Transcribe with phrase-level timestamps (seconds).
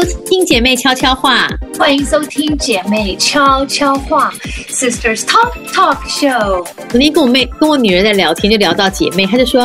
[0.00, 4.32] 收听姐妹悄悄话，欢迎收听姐妹悄悄话
[4.68, 6.64] ，Sisters Talk Talk Show。
[6.88, 9.62] 昨天跟我妹跟我女儿在聊天，就聊到姐妹，她就说：“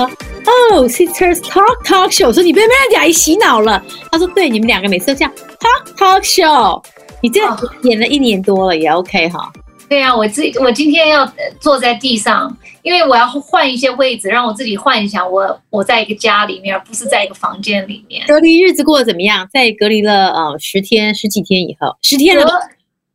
[0.73, 6.83] 哦，Sisters Talk Talk Show。”我说：“你被人家洗脑了。”她说：“对，你们两个每次都这样 Talk Talk Show。”
[7.21, 7.39] 你这
[7.83, 9.53] 演了一年多了，也 OK 哈。
[9.89, 18.25] 对啊，我自己我今天要坐在地上，因为我要换一些位置，让我自己幻想我我在一个家里面，而不是在一个房间里面。
[18.27, 19.47] 隔离日子过得怎么样？
[19.53, 22.47] 在隔离了呃十天十几天以后，十天了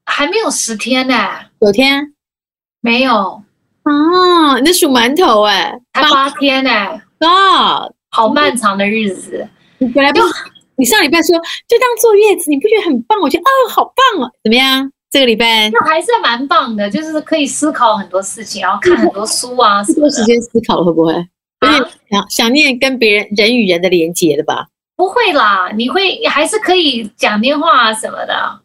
[0.04, 2.14] 还没有十天呢、欸，九天
[2.80, 3.42] 没有
[3.82, 4.58] 啊？
[4.58, 9.48] 你在数馒头哎、欸，才八天呢、欸，啊，好漫长的日子。
[9.78, 10.20] 你本来不，
[10.76, 13.20] 你上礼拜说就当坐月子，你不觉得很棒？
[13.20, 14.90] 我觉得哦，好棒哦，怎么样？
[15.10, 21.12] 这个礼拜那还是蛮棒的，就是可以思考很多事情，然后看很多书啊，多时间思考会不会？
[21.60, 24.66] 有点想想念跟别人人与人的连接的吧？
[24.96, 28.60] 不会啦，你会还是可以讲电话啊什么的。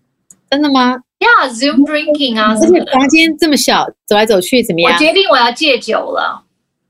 [0.49, 0.99] 真的吗？
[1.19, 2.91] 呀、yeah，Zoom drinking 啊什么的。
[2.91, 4.91] 房间这么小，走来走去怎么样？
[4.93, 6.43] 我决定我要戒酒了。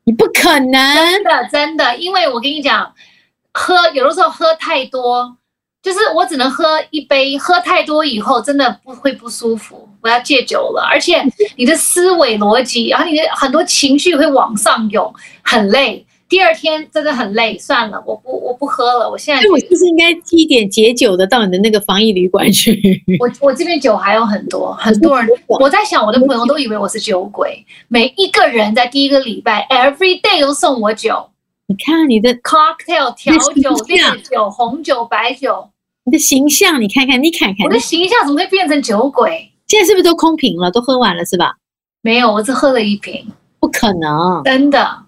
[0.05, 2.93] 你不可能，真的真的，因为我跟你讲，
[3.53, 5.37] 喝有的时候喝太多。
[5.83, 9.87] 就是我只能喝一杯，喝太多以后真的不会不舒服。
[10.01, 11.21] 我要戒酒了，而且
[11.57, 16.05] 你的思维逻辑，然后你的很多情绪会往上涌，很累。
[16.29, 19.07] 第二天真的很累，算了，我不我不喝了。
[19.11, 23.03] 我现在我是不是应该寄一点解酒的到你的那个防疫旅馆去？
[23.19, 25.29] 我我这边酒还有很多， 很多人。
[25.47, 31.29] 我在想，我的朋友都以为我是酒鬼，每一个人在第一个礼拜，every day 都送我酒。
[31.67, 35.69] 你看你的 cocktail 调酒、烈酒、红酒、白酒。
[36.05, 39.49] 你的形象，你看看，你看看，我的形象怎么会变成酒鬼？
[39.67, 41.55] 现在是不是都空瓶了，都喝完了是吧？
[42.01, 43.25] 没有，我只喝了一瓶。
[43.59, 45.03] 不可能，真的，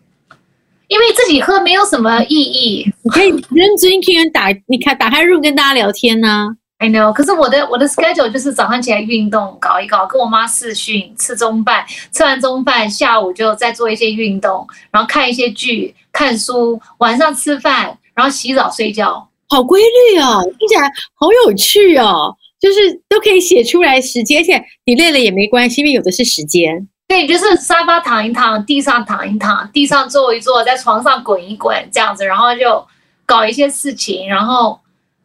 [0.87, 2.89] 因为自己喝没有什么意义。
[3.03, 6.47] 你可以认真听人打，你看打开 room 跟大家聊天呢、啊。
[6.77, 19.27] I know，可是我的我的 schedule 就是早上起来运动，搞一搞，跟我妈视讯，吃中饭，吃完中饭下午就再做一些运动，然后看一些剧，看书，晚上吃饭，然后洗澡睡觉。
[19.55, 20.81] 好规律哦，听起来
[21.13, 26.85] 好有趣哦，就是都可以写出来时间，而且你累了也没关系，因为有的是时间。
[27.07, 32.85] 对，就是沙发躺一躺，地上躺一躺，地上坐一坐，在床上滚一滚，这样子，然后就
[33.25, 34.77] 搞一些事情，然后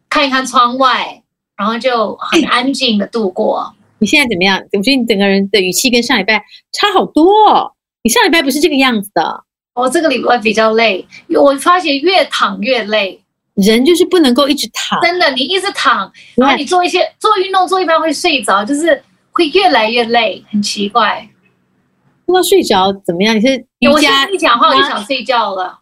[0.09, 1.21] 看一看窗外，
[1.57, 3.73] 然后就很 安静的度过。
[3.99, 4.57] 你现在怎么样？
[4.71, 6.41] 我觉得你整个人的语气跟上礼拜
[6.71, 7.73] 差好多哦。
[8.01, 9.43] 你上礼拜不是这个样子的。
[9.73, 11.05] 我这个礼拜比较累，
[11.37, 13.20] 我发现越躺越累。
[13.55, 21.27] 人就是不能够一直躺，真的，你一直躺，然后你做一些做运动，做一般会睡着，就是会越来越累，很奇怪。
[22.25, 23.35] 不知道睡着怎么样？
[23.35, 24.25] 你是瑜伽？
[24.29, 25.79] 一讲话我就想睡觉了。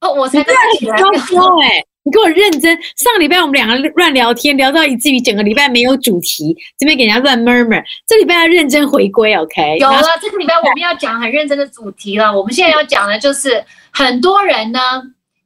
[0.00, 0.96] 哦，我才刚起来。
[0.96, 2.76] 哎，你给我认真。
[2.96, 7.80] 上礼拜我们两个乱聊天，聊到以至于整个礼拜没有主题，这边给人家乱 murmur。
[8.08, 9.78] 这礼拜要认真回归，OK？
[9.78, 12.36] 有了，这个礼拜我们要讲很认真的主题了。
[12.36, 14.80] 我们现在要讲的就是很多人呢。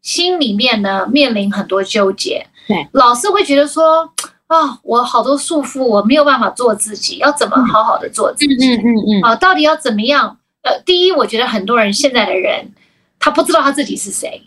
[0.02, 4.10] 心里面呢，面临很多纠结，对，老是会觉得说
[4.46, 8.74] 啊，我好多束缚，我没有办法做自己，要怎么好好的做自己？
[8.74, 10.38] 嗯嗯嗯，啊，到底要怎么样？
[10.62, 12.72] 呃，第一，我觉得很多人现在的人，
[13.18, 14.42] 他不知道他自己是谁，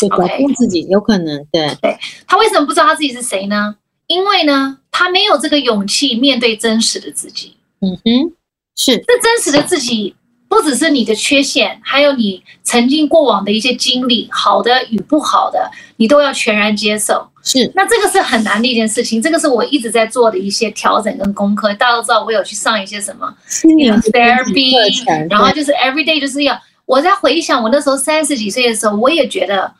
[0.00, 3.76] 对，保护自己有可能，对，对，他为什么不知道他自己是谁呢？
[4.06, 7.56] 因为呢，他没有这个勇气面对真实的自己。
[7.80, 8.32] 嗯哼，
[8.76, 10.14] 是，这真实的自己。
[10.52, 17.26] 不只是你的缺陷，还有你曾经过往的一些经历，好的与不好的，你都要全然接受。
[17.42, 19.20] 是，那这个是很难的一件事情。
[19.20, 21.72] 这个是我一直在做的一些调整跟功课。
[21.72, 29.72] 大家都知道，我有去上一些什么 therapy，然后就是 every day 就是要我在回想我那时候三十几岁的时候，我也觉得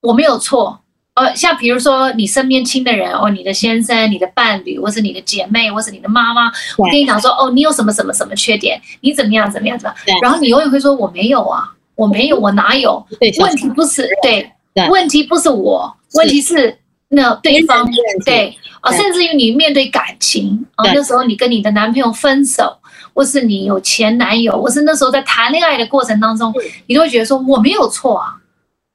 [0.00, 0.80] 我没有错。
[1.14, 13.06] 呃，像比如说你身边亲的人，哦，你的先生、你的伴侣，或是你的姐妹，或是你的妈妈，我跟你讲说，哦，你有什么什么什么缺点，你怎么样怎么样怎么样，然后你永远会说我没有啊，我没有，我哪有？
[13.40, 14.50] 问题不是对，
[14.88, 16.78] 问题不是我，问题是
[17.08, 17.86] 那对方
[18.24, 22.74] 对啊，甚至于你面对感情啊，那时候你跟你的男朋友分手，
[23.12, 26.50] 或是你有前男友，或是那时候在谈恋爱的过程当中，
[26.86, 28.38] 你都会觉得说我没有错啊，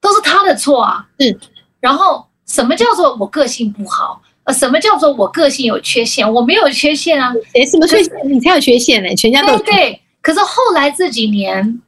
[0.01, 1.39] 都是他的错啊，是。
[1.79, 4.21] 然后，什么叫做我个性不好？
[4.44, 6.33] 呃，什么叫做我个性有缺陷？
[6.33, 7.33] 我没有缺陷啊！
[7.53, 8.13] 谁什么缺陷？
[8.24, 9.13] 你才有缺陷呢？
[9.15, 10.01] 全家都对对。
[10.21, 11.81] 可是后来这几年，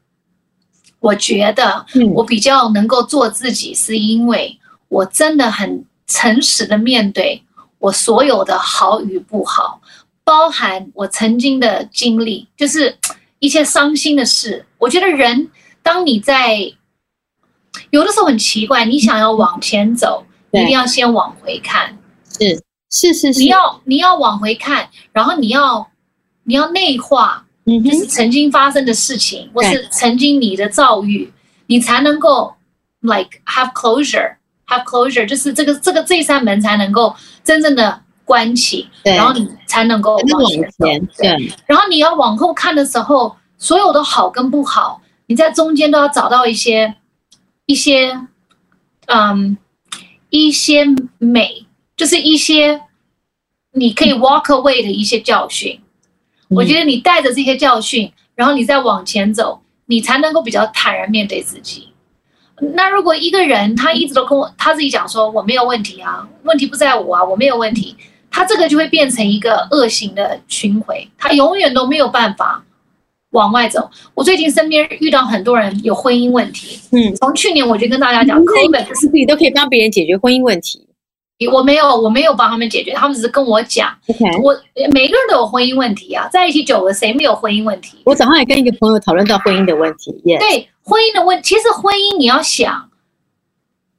[0.99, 4.59] 我觉得我比较能够做自己，是因为
[4.89, 7.41] 我真的很诚实的面对
[7.77, 9.79] 我所有的好与不好，
[10.25, 12.97] 包含我曾经的经历，就是
[13.39, 14.65] 一些伤心的事。
[14.77, 15.49] 我觉得人，
[15.81, 16.57] 当你在
[17.91, 21.97] 有的时候很奇怪，你想要往前走，一定要先往回看。
[22.37, 25.87] 是是是是，你要你要往回看，然后你要
[26.43, 31.31] 你要内化，嗯，就是曾经发生的事情，嗯、或是曾经你的遭遇，
[31.67, 32.53] 你才能够
[33.01, 46.95] like have closure，have closure，就是这个这个这扇门才能够真正的关起，然后你才能够往前走，对，对，然后你要往后看的时候，所有的好跟不好，你在中间都要找到一些
[47.69, 48.19] 一些，
[49.05, 49.55] 嗯，
[50.31, 50.83] 一些
[51.19, 51.67] 美。
[51.95, 52.81] 就是一些
[53.73, 55.79] 你可以 walk away 的一些教训，
[56.47, 61.89] 我觉得你带着这些教训，然后你再往前走，你才能够比较坦然面对自己。
[62.73, 67.95] 那如果一个人他一直都跟我他自己讲说我没有问题啊，问题不在我啊，我没有问题，
[68.31, 72.63] 他这个就会变成一个恶性的循环，他永远都没有办法
[73.31, 73.89] 往外走。
[74.13, 80.85] 我最近身边遇到很多人有婚姻问题，嗯，从去年我就跟大家讲，COVID 自己都可以帮别人解决婚姻问题。
[81.53, 83.95] 我没有，我没有帮他们解决，他们只是跟我讲。
[84.43, 84.53] 我
[84.91, 87.99] 每个人都有婚姻问题啊，在一起久了，谁没有婚姻问题？
[88.03, 90.11] 我早上也跟一个朋友讨论到婚姻的问题。
[90.25, 90.39] Yes.
[90.39, 92.89] 对，婚姻的问，其实婚姻你要想，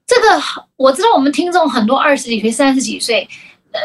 [0.06, 0.43] 这个
[0.77, 3.27] 我知道我们听众很多二十几岁、三十几岁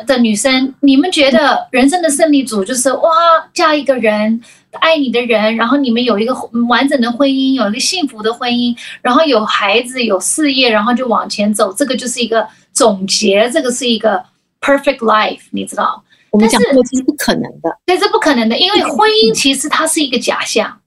[0.06, 3.10] 的女生，你们觉得人生的胜利组就是哇，
[3.54, 4.42] 嫁一个人。
[4.75, 6.33] 爱你的人，然后你们有一个
[6.68, 11.74] 完整的婚姻，有一个幸福的婚姻，然后有孩子，有事业，然后就往前走。
[11.74, 14.24] 这个就是一个总结，这个是一个
[14.62, 16.04] perfect life，你知道？
[16.31, 20.81] 我们讲过这是不可能的，对，这不可能的，因为婚姻其实它是一个假象。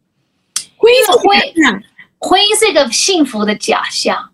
[0.76, 1.82] 婚姻是婚，
[2.18, 4.30] 婚姻是一个幸福的假象，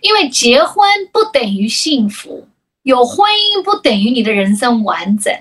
[0.00, 2.48] 因为结婚不等于幸福，
[2.82, 5.32] 有婚姻不等于你的人生完整。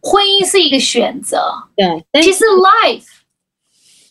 [0.00, 2.22] 婚姻是一个选择，对。
[2.22, 3.04] 其实，life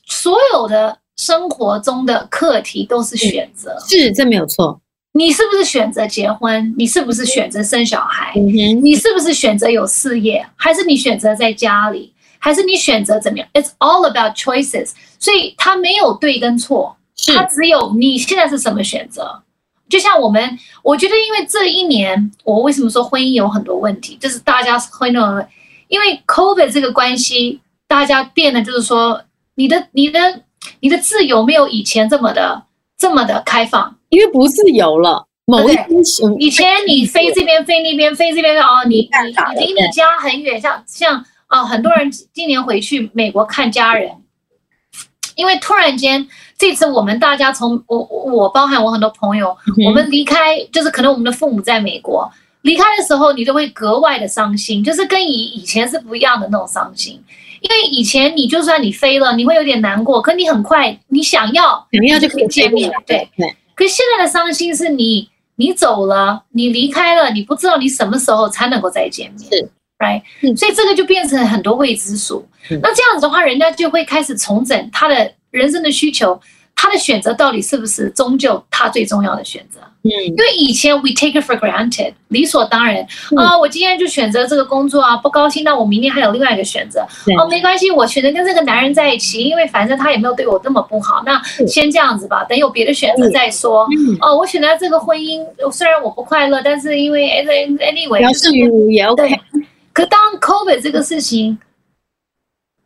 [0.05, 4.79] 所有的生活中的课题都是选择，是，这没有错。
[5.13, 6.75] 你是不是选择结婚？
[6.77, 8.33] 你是不是选择生小孩？
[8.35, 8.83] 嗯。
[8.83, 10.45] 你是不是选择有事业？
[10.55, 12.13] 还是你选择在家里？
[12.37, 14.91] 还是你选择怎么样？It's all about choices。
[15.17, 16.95] 所以它没有对跟错，
[17.33, 19.41] 它只有你现在是什么选择。
[19.89, 25.47] 就像我们，我觉得因为这一年，我为什么说婚姻有很多问题，就是大家婚姻。
[25.87, 29.21] 因为 COVID 这个关系，大家变得就是说，
[29.55, 30.41] 你的、你的、
[30.81, 32.63] 你的自由没有以前这么的、
[32.97, 35.25] 这么的开放，因为不自由了。
[35.45, 35.87] 某一天，
[36.39, 39.05] 以前你飞这边、飞那边、飞这边哦，你你
[39.59, 44.11] 你离你家很远，像像啊，很多人今年回去美国看家人，
[45.35, 49.55] 因为突然间这次我们大家从我我包含我很多朋友，
[49.85, 52.29] 我们离开，就是可能我们的父母在美国。
[52.61, 57.21] 离开的时候，你就会格外的伤心，就是跟以以前是不一样的那种伤心。
[57.61, 62.91] 因为以前你就算你飞了，你会有点难过，可你很快你想要，想要就可以见面。
[63.05, 63.55] 对对。
[63.75, 69.49] 可现在的伤心是你你走了，你离开了，你不知道你什么时候才能够再见面。
[69.51, 70.57] 是，right？
[70.57, 72.47] 所以这个就变成很多未知数。
[72.81, 76.39] 那这样子的话，人家就会开始重整他的人生的需求。
[76.79, 79.79] 他的选择到底是不是终究他最重要的选择？
[80.03, 87.01] 嗯，因为以前 we take it for granted，理所当然啊，我今天就选择这个工作啊，不高兴，那我明天还有另外一个选择。
[87.37, 93.85] 哦，没关系，我选择跟这个男人在一起，因为反正他也没有对我那么不好，那先这样子吧，等有别的选择再说。
[94.21, 99.27] 哦，我选择这个婚姻，虽然我不快乐，但是因为 anyway，聊胜于无也 OK。
[99.91, 101.57] 可当 COVID 这个事情。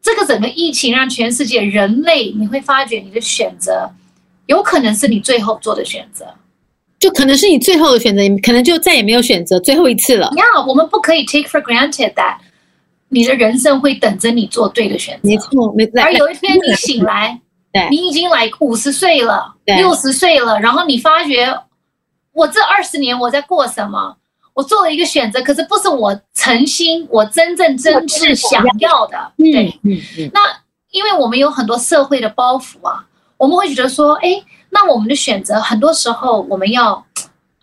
[0.01, 3.89] 这个整个疫情让全世界人类，你会发觉你的选择，
[4.47, 6.25] 有可能是你最后做的选择，
[6.99, 10.31] 就可能是你最后的选择，你可能就再也没有选择，最后一次了。
[10.37, 12.37] 呀，我们不可以 take for granted that
[13.09, 15.29] 你的人生会等着你做对的选择。
[15.29, 16.01] 没错，没错。
[16.01, 17.39] 而有一天你醒来，
[17.71, 21.53] 对，你已经来五十岁了，六十岁了，然后你发觉，
[22.33, 24.17] 我这二十年我在过什么？
[24.53, 29.31] 我做了一个选择，可是不是我诚心、我真正真挚想要的。
[29.37, 30.29] 对，嗯嗯。
[30.33, 30.41] 那
[30.91, 33.05] 因为我们有很多社会的包袱啊，
[33.37, 37.05] 我们会觉得说，哎，那我们的选择很多时候我们要，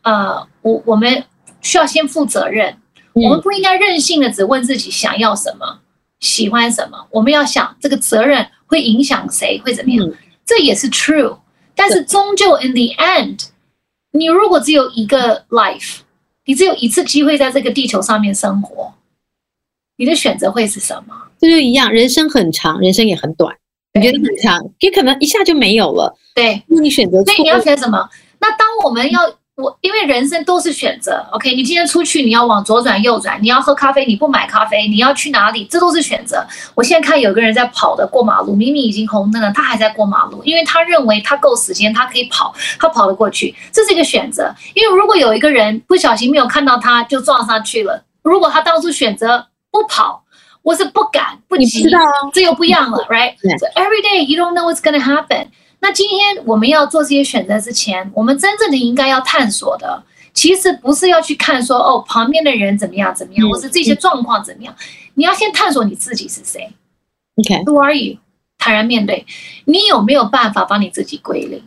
[0.03, 1.23] 呃，我我们
[1.61, 2.75] 需要先负责任，
[3.13, 5.81] 我们不应该任性的只问自己想要什么、
[6.21, 10.11] 喜欢什么，我们要想这个责任会影响谁，会怎么样？
[10.47, 11.39] 这也是 true，
[11.75, 13.49] 但是终究 in the end，
[14.13, 15.99] 你如果只有一个 life。
[16.49, 18.91] 你只有一次机会在这个地球上面生活，
[19.99, 21.15] 你的选择会是什么？
[21.39, 23.55] 这就一样，人生很长，人生也很短。
[23.93, 26.17] 你觉得很长，也可能一下就没有了。
[26.35, 28.09] 对，那你选择，所以你要选什么？
[28.41, 29.21] 那当我们要
[29.59, 31.53] 我因为人生都是选择，OK？
[31.53, 36.47] 你今天出去，你要往左转右转，你要喝咖啡，你不买咖啡，你要去哪里，这都是选择。
[36.77, 44.55] 我现在看有个人在跑的过马路，明明已经红灯了，他还在过马路，因为他认为他够时间，他可以跑，他跑得过去，这是一个选择。
[44.75, 50.23] 因为如果有一个人不小心没有看到他，就撞上去了，如果他当初选择不跑，
[50.63, 51.99] 我是不敢不急，知道
[52.33, 55.49] 这又不一样了， right？So every day you don't know what's gonna happen.
[55.81, 60.03] 那今天我们要做这些选择之前，我们真正的应该要探索的，
[60.35, 64.75] 其实不是要去看说哦，旁边的人怎么样怎么样，或是这些状况怎么样，
[65.15, 66.69] 你要先探索你自己是谁。
[67.37, 68.19] OK，Who are you？
[68.59, 69.25] 坦然面对，
[69.67, 71.63] 你有没有办法帮你自己归零？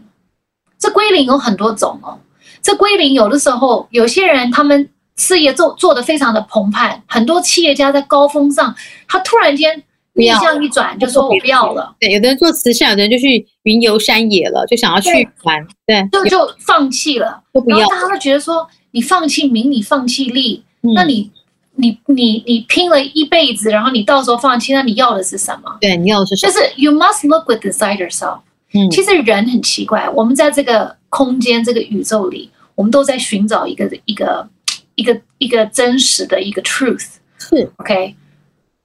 [0.78, 2.20] 这归零有很多种哦。
[2.62, 8.76] 这归零有的时候，有些人他们事业做做得非常的澎湃，很多企业家在高峰上，
[9.08, 9.84] 他突然间。
[10.14, 15.10] 面向一转就说我不要了，对，有的人做慈善，有的人就去云游山野了，就想要去
[15.44, 17.80] 玩，对，就就放弃了，都不要。
[17.80, 21.32] 然后大家都觉得说，你放弃名，你放弃利，嗯、那你
[21.76, 25.78] 你你你拼了一辈子，然后你到时候放弃，那你要的是什么？
[25.80, 26.52] 对，你要的是什么？
[26.52, 28.40] 就是 you must look with inside yourself。
[28.74, 34.48] 嗯，其实人很奇怪，我们在这个空间、这个宇宙里，我们都在寻找一个一个
[34.96, 37.16] 一个一个真实的一个 truth。
[37.38, 38.16] 是，OK。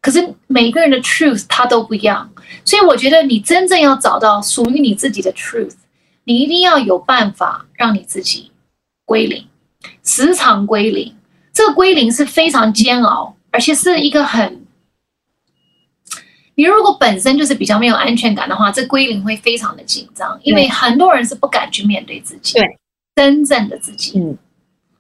[0.07, 2.31] 可是每个人的 truth 它都不一样，
[2.65, 5.75] 所以我觉得你真正要找到属于你自己的 truth，
[6.23, 8.53] 你一定要有办法让你自己
[9.05, 9.45] 归零，
[10.05, 11.13] 时常归零。
[11.53, 14.65] 这个归零是非常煎熬，而且是一个很……
[16.55, 22.79] 你如果本身就是比较没有安全感的话，这归零会非常的紧张，因为很多人是不敢去面对自己，对，
[23.17, 24.21] 真正的自己。
[24.21, 24.39] 嗯，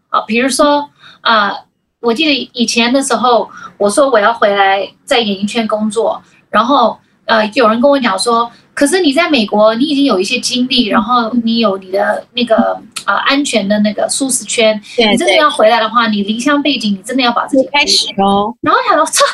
[0.09, 1.51] 好，比如说啊。
[1.51, 1.66] 呃
[2.07, 12.57] 我记得以前的时候，我说我要回来在演艺圈工作，然后呃，有人跟我讲说，可是你在美国，你已经有一些经历，然后你有你的那个
[13.05, 18.55] 啊、呃、安全的那个舒适圈，你真的要回来的话，你离乡背景，你真的要把自己开始哦。
[18.61, 19.25] 然后想到，操，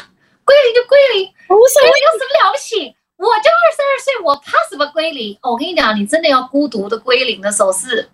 [0.43, 2.97] 归零就归零，无所谓，有什么了不起？
[3.19, 5.37] 我就二十二岁，我怕什么归零？
[5.43, 8.09] 哦，我跟你讲，你真的要孤独的归零的时候是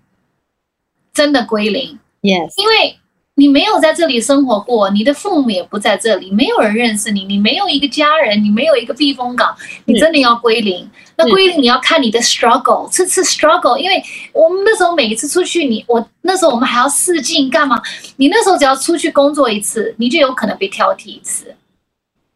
[1.15, 2.99] 真的归零，yes，因为。
[3.39, 10.91] 你没有在这里生活过，你的父母也不在这里，没有人认识你，你没有一个家人，你没有一个避风港，你真的要归零。
[11.17, 14.03] 那归零你要看你的 struggle，次次 struggle，因为
[14.33, 17.81] 我们那时候每一次出去，你我那时候我们还要试镜干嘛？
[18.17, 21.55] 你那时候只要出去工作一次，你就有可能被挑剔一次。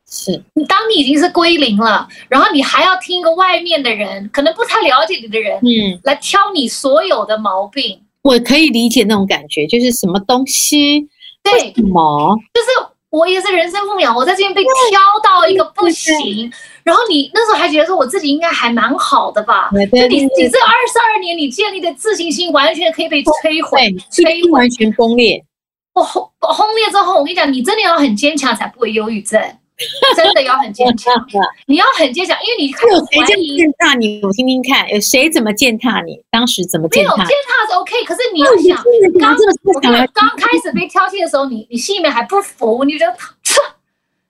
[0.08, 8.00] 是你当你已经是归零了，然后你还要听一个外面的人，可能不太了解你的人，嗯，来挑你所有的毛病。
[8.22, 11.08] 我可以理解那种感觉，就是什么东西，
[11.42, 12.68] 对，什么，就是
[13.10, 16.50] 我也是人生父母养，我在这边被挑到一个不行，
[16.82, 19.68] 然后你那时候还觉得说我自己应该还蛮好的吧？
[19.72, 23.78] 对对对，就你你这二十二年你建立的自信心完全可以被摧毁，
[24.10, 25.44] 摧毁，完全崩裂。
[25.94, 29.38] 我轰轰裂之后，我跟你讲，你真的要很坚强才不会忧郁症。
[30.16, 31.12] 真的要很坚强，
[31.66, 34.20] 你要很坚强，因为你看有谁践踏你？
[34.22, 36.20] 我听听看，有谁怎么践踏你？
[36.30, 37.16] 当时怎么践踏？
[37.16, 38.82] 没有践踏是 OK，可是你要想，
[39.20, 39.36] 刚
[39.80, 43.62] 刚刚开始被挑剔的时候，你你心里面还不服，你觉得他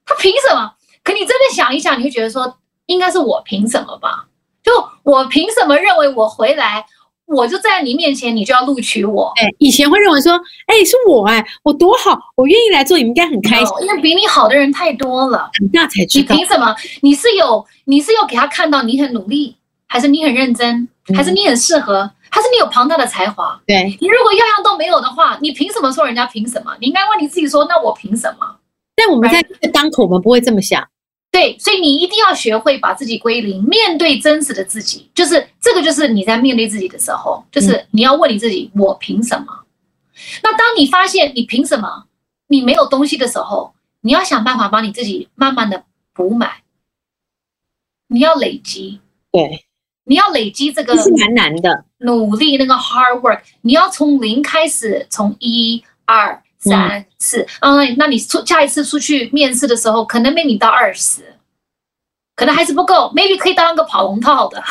[0.07, 0.73] 他凭什么？
[1.05, 2.57] 可你真的想一想，你会觉得说，
[2.87, 4.27] 应该是我凭什么吧？
[4.63, 6.87] 就我凭什么认为我回来？
[7.27, 9.33] 我就在你面前，你就要录取我。
[9.37, 10.33] 哎，以前会认为说，
[10.67, 13.75] 哎，是我哎，我多好，我愿意来做，你应该很开心。
[13.81, 16.35] 因为比你好的人太多了，那才知道。
[16.35, 16.75] 你凭什么？
[17.01, 23.59] 你是有，你是有给他看到你很努力，还是你很认真，还是你很适合，还是你有庞大的才华？
[23.67, 23.97] 对。
[24.01, 26.77] 你如果样样都没有的话，你凭什么说人家凭什么？
[26.81, 28.57] 你应该问你自己说，那我凭什么？
[28.95, 30.87] 但我们在当口，我们不会这么想。
[31.33, 35.11] 对，所以你一定要学会把自己归零，面对真实的自己。
[35.15, 39.47] 就是这个，就是你在面对自己的时候，就是你要问你自己：我凭什么？
[40.43, 42.05] 那当你发现你凭什么
[42.49, 46.51] 你没有东西的时候，你要想办法把你自己慢慢的补满。
[48.09, 49.01] 你要累积，
[49.33, 49.65] 对，
[50.05, 56.43] 你要累积这个是蛮难的努力，那个 hard work，你要从零开始，从一二。
[56.63, 61.35] 三四，嗯，那你出下一次出去面试的时候，可能没你到二十，
[62.37, 64.63] 可能还是不够，maybe 可以当一个跑龙套的，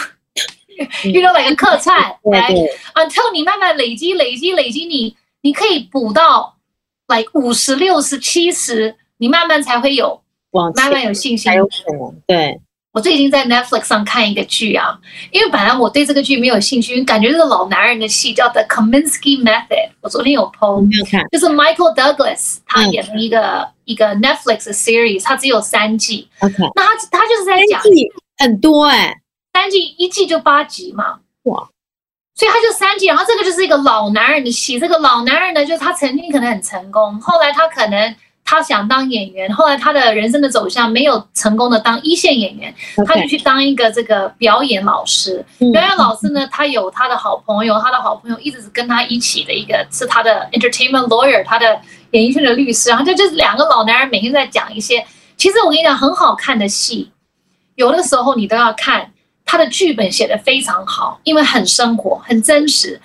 [1.03, 2.50] 遇到哪个客串来
[2.95, 6.55] ，until 你慢慢累积累积累积，你你可以补到
[7.07, 10.24] 来五十六十七十，你慢慢才会有，
[10.74, 12.62] 慢慢有信心，才有可能，对。
[12.93, 15.00] 我最近在 Netflix 上看一个剧啊，
[15.31, 19.91] 因为本来我对这个剧没有兴趣，感觉这个老男人的戏叫 The Kaminsky Method。
[20.01, 20.86] 我昨天有 PO，
[21.31, 26.27] 就是 Michael Douglas 他演的一个、嗯、一个 Netflix 的 series，他只有三季。
[26.39, 27.81] OK，那他他就是在讲
[28.39, 29.17] 很多哎、欸，
[29.53, 31.69] 三季一季就八集嘛，哇，
[32.36, 33.05] 所以他就三季。
[33.05, 38.13] 然后这个就是一个老男人的戏，这个老男人呢，就是他曾经可能很成功，后来他可能。
[38.51, 42.75] 他想当演员，后来他的人生的走向没有成功的当一线演员.
[43.08, 45.41] 他就去当一个这个表演老师。
[45.60, 51.79] 嗯、表演老师呢，他有他的好朋友，他的好朋友一直是跟他一起的一个是他的 entertainment lawyer，他的
[52.12, 52.89] 演艺圈的律师。
[52.89, 55.01] 然后就就是两个老男人每天在讲一些，
[55.38, 57.10] 其实我跟你讲很好看的戏，
[57.75, 59.10] 有的时候你都要看。
[59.43, 62.98] 他的剧本写得非常好，因为很生活、很真实。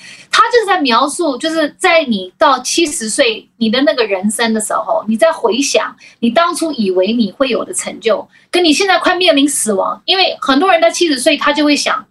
[0.47, 10.01] 他就是在描述，就是在你到七十岁你的那个人生的时候，你在回想你当初以为你会有的成就，跟你现在快面临死亡。
[10.05, 12.07] 因为很多人在七十岁，他就会想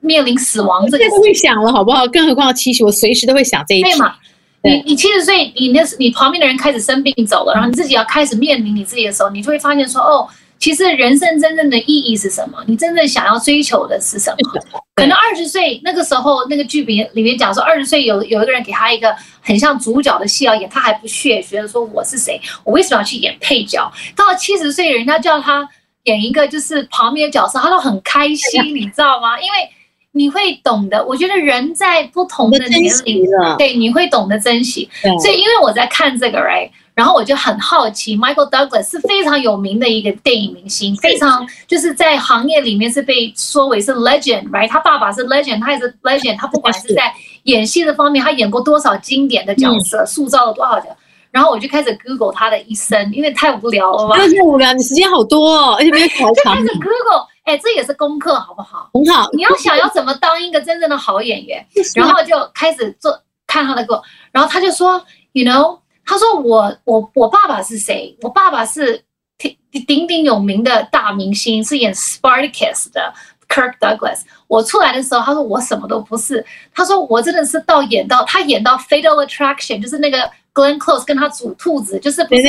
[0.00, 1.06] 面临死亡这个。
[1.10, 2.06] 都会想了，好不好？
[2.06, 3.90] 更何况七十，我随时都会想这一句。
[3.90, 4.14] 对嘛？
[4.62, 10.26] 你你七十岁，你那你旁边的人开始生病走了，然后你自己要开始面临你自己的时候，你就会发现说，哦。
[10.58, 12.62] 其实人生真正的意义是什么？
[12.66, 14.60] 你真正想要追求的是什么？
[14.94, 22.40] 可能二十岁那个时候，那个剧里里面讲说，二十岁有有一个人给他一个很像主角的戏要演，他还不屑，觉得说我是谁？
[22.64, 23.92] 我为什么要去演配角？
[24.16, 25.68] 到了七十岁，人家叫他
[26.04, 29.38] 演一个就是旁边的角色，他都很开心，你知道吗？
[29.38, 29.68] 因为
[30.12, 33.22] 你会懂得，我觉得人在不同的年龄，
[33.58, 34.88] 对，你会懂得珍惜。
[35.22, 36.70] 所以因为我在看这个，right？
[36.96, 44.66] 然后我就很好奇，Michael Douglas 是非常有名的一个电影明星，非常就是在行业里面是被说为是 legend，right？
[44.66, 47.12] 他爸爸是 legend，他也是 legend，他不管是在
[47.42, 50.86] 演戏的方面，他演过多少经典的角色，塑造了多少角。
[51.30, 54.16] 然后我就开始 Google 他的一生，因为太无聊了嘛。
[54.16, 56.56] 太无聊，你时间好多哦，而且没有考场。
[56.56, 58.88] 就开始 Google，哎，这也是功课，好不好？
[58.94, 59.28] 很好。
[59.34, 61.62] 你要想要怎么当一个真正的好演员，
[61.94, 64.00] 然后就开始做看他的歌，
[64.32, 65.78] 然后他就说，you know。
[66.06, 68.16] 他说我我我爸爸是谁？
[68.22, 69.02] 我爸爸是
[69.36, 69.54] 鼎
[69.86, 73.12] 鼎鼎有名的大明星，是演 Spartacus 的
[73.48, 74.20] Kirk Douglas。
[74.46, 76.46] 我出来的时候，他说我什么都不是。
[76.72, 80.18] 他说我真的是到演到他演到 Fatal Attraction，就是那个
[80.54, 82.42] Glenn Close 跟他煮兔子，就是不是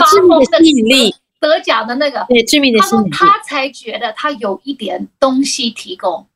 [0.00, 2.24] 发疯的吸引力得奖的那个。
[2.28, 2.80] 对，致命的。
[2.80, 6.26] 他说他才觉得他有一点东西提供。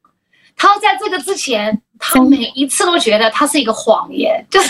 [0.59, 4.69] 他在这个之前，他每一次都觉得他是一个谎言，就是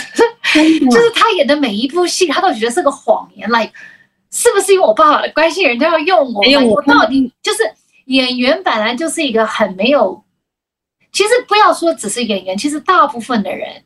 [0.89, 3.49] 就是他演的每一部戏，他都觉得是个谎言。
[3.49, 3.73] like
[4.31, 6.45] 是不是因为我爸爸的关系，人家要用我？
[6.45, 7.63] 用我到底就是
[8.05, 10.23] 演员本来就是一个很没有，
[11.11, 13.83] 其实不要说只是演员，其实大部分的人，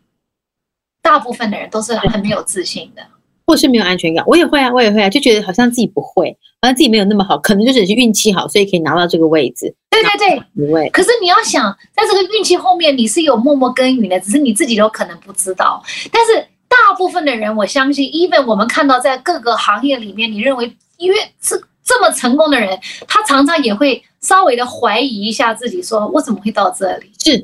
[1.01, 3.01] 大部分的人都是很没有自信的。
[3.45, 9.73] 或是没有安全感，我也会啊，我也会啊，就觉得好像自己不会，好像自己没有那么好，可能就只是运气好，所以可以拿到这个位置。
[9.89, 10.89] 对对对，不会。
[10.89, 15.84] 可是你要想，在这个运气后面，你是有默默耕耘的，只是你自己都可能不知道。
[16.12, 27.12] 但是大部分的人，我相信，even 我们看到在各个行业里面，你认为因为是这么成功的人，他常常也会稍微的怀疑一下自己，说我怎么会到这里？
[27.23, 27.38] 是，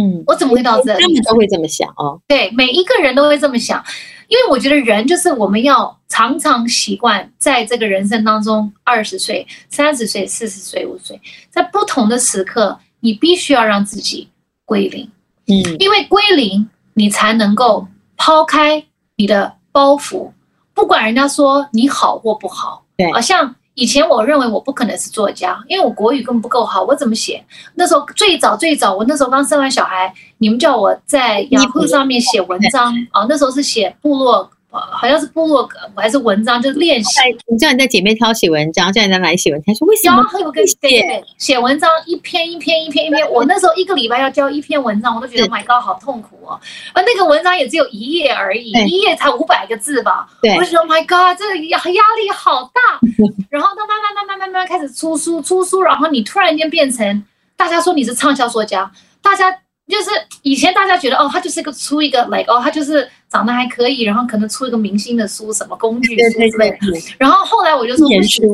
[0.00, 1.02] 嗯，我怎么会到这里？
[1.02, 2.20] 他们都会这么想哦。
[2.28, 3.82] 对，每一个人都会这么想。
[4.28, 14.28] 因为我觉得人就是我们要常常习惯在这个人生当中，二十岁、三十岁、四十岁、五十岁，在不同的时刻，你必须要让自己
[14.64, 15.10] 归零。
[15.46, 18.84] 嗯，因为归零，你才能够抛开
[19.16, 20.30] 你的包袱，
[20.72, 22.84] 不管人家说你好或不好。
[22.96, 23.54] 对，好像。
[23.74, 27.44] 以前我认为我不可能是作家，因为我国语根本不够好，我怎么写？
[27.74, 34.48] 那时候最早最早，我那时候刚生完小孩，你们叫我在雅虎上面写文章啊， 那时候是写部落。
[34.78, 37.20] 好像是部落格还是文章，就是练习。
[37.46, 40.16] 你叫你在姐妹挑写文章，叫人家来写文章，说为什么？
[40.16, 43.30] 然后有跟写写文章，一篇一篇一篇一篇。
[43.30, 46.58] 我那时候一个礼拜要交一篇文章，我都觉得 My God，好痛苦哦。
[46.92, 50.26] 而那个文章也只有一页而已，一页才五百个字吧。
[50.56, 53.00] 我就说 My God，这个压压力好大。
[53.50, 57.24] 然后到慢慢慢慢慢慢开始出书出书，然后你突然间变成
[57.56, 58.90] 大家说你是畅销作家，
[59.22, 59.56] 大家。
[59.86, 60.10] 就是
[60.42, 66.78] 以前大家觉得哦，他就是个出一个 like 哦，他就是长得还可以，然后可能出一个明星的书，什么工具书之类的。
[67.18, 68.48] 然后后来我就说不行。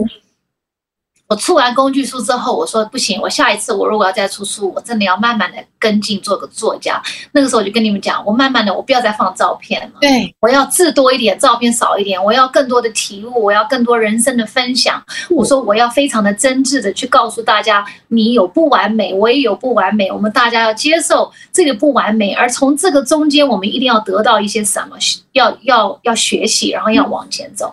[1.31, 7.01] 我出完工具书之后，我说不行，我下一次我如果要再出书，我真的要慢慢的跟进做个作家。
[7.31, 15.01] 那个时候我就跟你们讲，我慢慢的我不要再放照片了，对，我要字多一点，照片少一点，我要更多的体悟，我要更多人生的分享。
[15.31, 24.97] 我说我要非常的真挚的去告诉大家，你有不完美，我也有不完美，我们大家要接受这个不完美，而从这个中间，我们一定要得到一些什么，
[25.31, 27.73] 要要要学习，然后要往前走。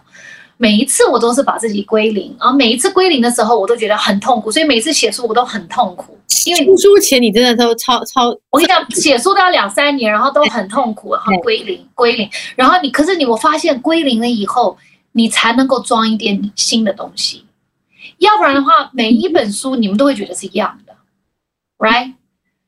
[0.58, 6.18] 每一次我都是把自己归零，然后每一次归零的时候，我都觉得很痛苦，所以每次写书我都很痛苦。
[6.46, 14.78] 因为出书前你真的都超超，我跟你讲，写书都要两三年，然后都很痛苦，然后归零归零，然后你可是你我发现归零了以后，
[15.12, 17.46] 你才能够装一点新的东西，
[18.18, 20.94] 要不然的话，每一本书你们都会觉得是一样的
[21.78, 22.14] ，right？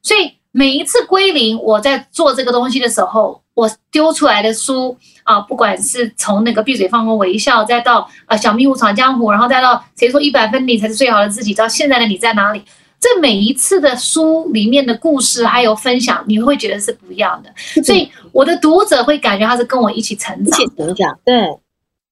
[0.02, 4.98] 所以每一次归零，我在做这个东西的时候，我丢出来的书
[5.30, 12.64] 啊，不管是从那个闭嘴放空微笑，再到呃小迷糊闯江湖，然后再到谁说一百分你才是最好的自己，到现在的你在哪里？
[13.00, 17.54] 这每一次的书里面的故事还有分享，你会觉得是不一样的。
[17.84, 21.20] 所以我的读者会感觉他是跟我一起成长，一起成长。
[21.24, 21.36] 对。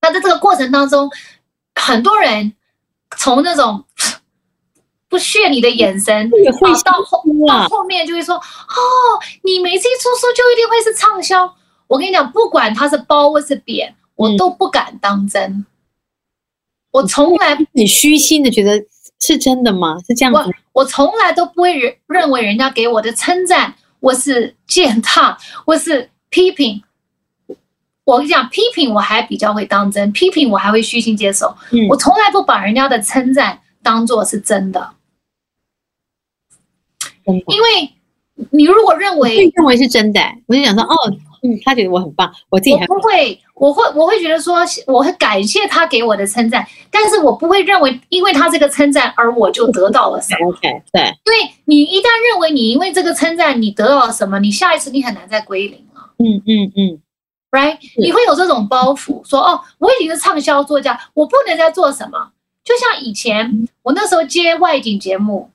[0.01, 1.10] 那在这个过程当中，
[1.73, 2.53] 很多人
[3.17, 3.84] 从那种。
[5.10, 8.43] 不屑你的眼神，会到后到后面就会说：“哦，
[9.41, 11.45] 你每次一出书就一定会是畅销。”
[11.88, 15.65] 我跟你讲，不管它是褒或是贬，我都不敢当真。
[16.91, 18.84] 我从来很虚心的觉得
[19.19, 19.97] 是真的吗？
[20.08, 20.39] 是这样子。
[20.39, 26.84] 我我从来都不会认认为人家给我的称赞，我是践踏，我是批评。
[28.04, 31.56] 我跟你讲，批评我还比较会当真，批评我还会虚心接受。
[31.89, 34.93] 我从来不把人家的称赞当做是真的。
[37.26, 37.93] 因为
[38.52, 40.95] 你如果认为认为是真的，我就想说，哦，
[41.47, 50.49] 嗯，他觉得我很棒，我自己还不会，我会我会觉得说，我会感谢他给我的称赞，但是我不会认为，因为他这个称赞而我就得到了什么。
[50.51, 56.10] OK，对，因为你一旦认为你因为这个称赞你得到了什么，你下一次你很难再归零了。
[56.19, 57.01] 嗯嗯嗯
[57.51, 57.77] ，Right？
[57.97, 62.31] 你会有这种包袱，说哦，我已经是畅销作家，我不能再做什么。
[62.63, 65.49] 就像以前我那时候接外景节目。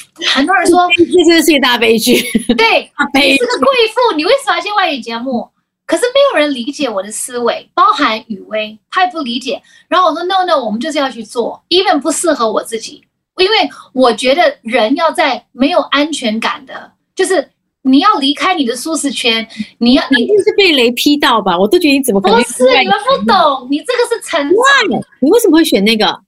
[0.34, 2.14] 很多人说这真是一个大悲剧。
[2.56, 5.48] 对，你是个贵妇，你为什么要接外语节目？
[5.86, 9.62] 可是没有人理解我的思维，包含雨薇，他也不理解。
[9.88, 13.02] 然后我说 no no，我们就是要去做，even 不适合我自己，
[13.38, 13.56] 因为
[13.94, 21.58] 我觉得人要在没有安全感的，就是你要离开你的舒适圈，你要你就是被雷劈到吧？
[21.58, 22.42] 我都觉得你怎么可能？
[22.42, 25.00] 不是你们不懂，你这个是成长。
[25.20, 26.20] 你为什么会选那个？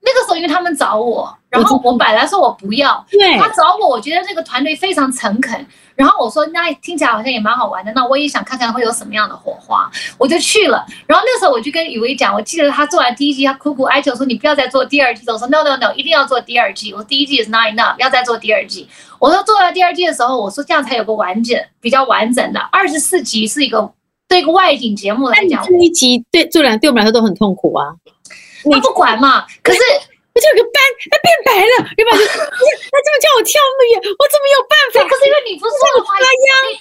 [0.00, 10.86] 那个时候，因为他们找我，然后我本来说我不要，对，他找我，我觉得那个团队非常诚恳，然后我说那听起来好像也蛮好玩的，那我也想看看会有什么样的火花，我就去了。
[11.06, 16.94] 然后那时候我就跟雨薇讲，我记得他做完第一季，他苦苦哀求说你不要再做第二季，我说 no no no，一定要做第二季。
[16.94, 18.88] 我第一季 is not enough，要再做第二季。
[19.18, 23.90] 我说做到第二季的时候，我说这样才有个完整、比较完整的二十四集是一个
[24.28, 27.86] 对一个外景节目来讲，第一集对做两对我们来说都很痛苦啊。
[28.64, 29.78] 他不管嘛，可是
[30.34, 30.78] 我就有个斑，
[31.10, 32.12] 它变白了，对吧？
[32.16, 35.08] 就 他这么叫我跳那么远，我怎么有办法？
[35.08, 36.14] 可是因为你不做的话，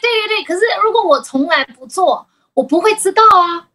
[0.02, 0.44] 对对对。
[0.44, 3.68] 可是如果我从来不做，我不会知道啊。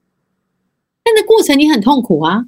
[1.04, 2.44] 但那过程你很痛苦啊，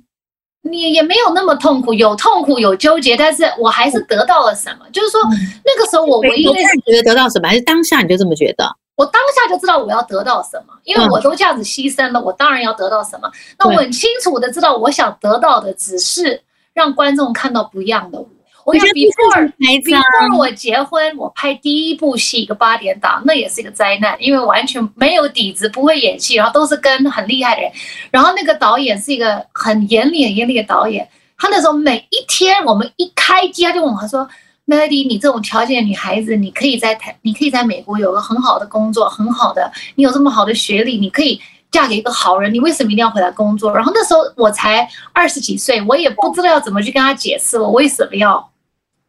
[0.63, 4.87] 你也没有那么痛苦，有痛苦有纠结，但是我还是得到了什么？
[4.93, 5.21] 就是说
[5.65, 8.77] 那个时候我唯一觉得得到什么，还是当下你就这么觉得？
[8.97, 13.29] 我当下就知道我要得到什么，因为我都这样子牺牲了，我当然要得到什么。
[13.59, 16.41] 那我很清楚的知道，我想得到的只是
[16.73, 18.29] 让观众看到不一样的我。
[18.65, 27.73] 我想 before before 我结婚，我拍第一部戏一个八点档，那也是一个灾难，因为完全没有底子，不会演戏，然后都是跟很厉害的人，
[28.11, 34.29] 然后那个导演是一个很严厉、很严厉的导演，他那时候每一天我们一开机，他就问我说。
[34.67, 41.39] Melody，你这种条件的女孩子，你可以在台，你可以在美国有个很好的工作，很好的，你有这么好的学历，你可以
[41.71, 43.75] 嫁给一个好人，你为什么一定要回来工作？
[43.75, 48.51] 然后那时候我才二十几岁，我也不知道要怎么去跟他解释我为什么要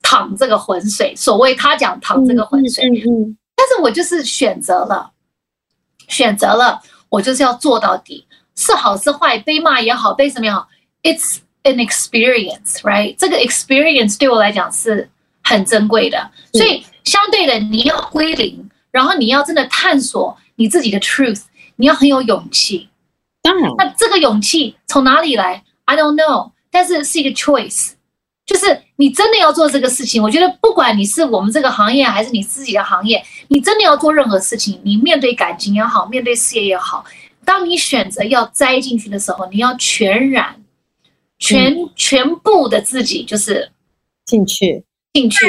[0.02, 1.16] 淌这个浑水。
[1.16, 5.12] 所谓他讲淌这个浑水，嗯嗯但是我就是选择了，
[6.10, 10.68] 选择了，我就是要做到底，是好是坏，被骂也好，被什么也好
[11.02, 13.16] ，It's an experience，right？
[13.18, 15.10] 这个 experience 对我来讲是。
[15.46, 21.44] 很珍贵的，所以相对的，你要归零，然后你要真的探索你自己的 truth，
[21.76, 22.90] 你要很有勇气。
[23.44, 27.92] 当然，那这个勇气从哪里来？I don't know，但是是一个 choice，
[28.44, 30.24] 就是你真的要做这个事情。
[30.24, 37.06] 我觉得不管你是我们这个行业，还是你自己的行业，你真的要做任何事情，你面对感情也好，面对事业也好，
[37.46, 40.64] 当你选择要栽进去的时候，你要全然、
[41.38, 43.72] 全全部的自己就是
[44.26, 44.84] 进去。
[45.16, 45.48] 进去，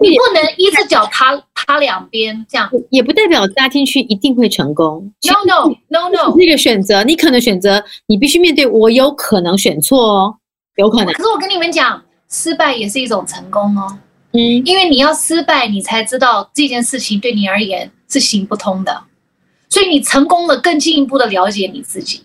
[0.00, 5.12] 你不能一只脚踏踏两边，这样也不代表扎进去一定会成功。
[5.26, 10.36] No no no no，那个选择，你可能选择，你必须面对，我有可能选错哦，
[10.76, 11.12] 有可能。
[11.14, 12.00] 可是我跟你们讲，
[12.30, 13.98] 失败也是一种成功哦。
[14.34, 19.02] 嗯，因为你要失败，你才知道这件事情对你而言是行不通的，
[19.68, 22.22] 所以你成功了，更进一步的了解你自己。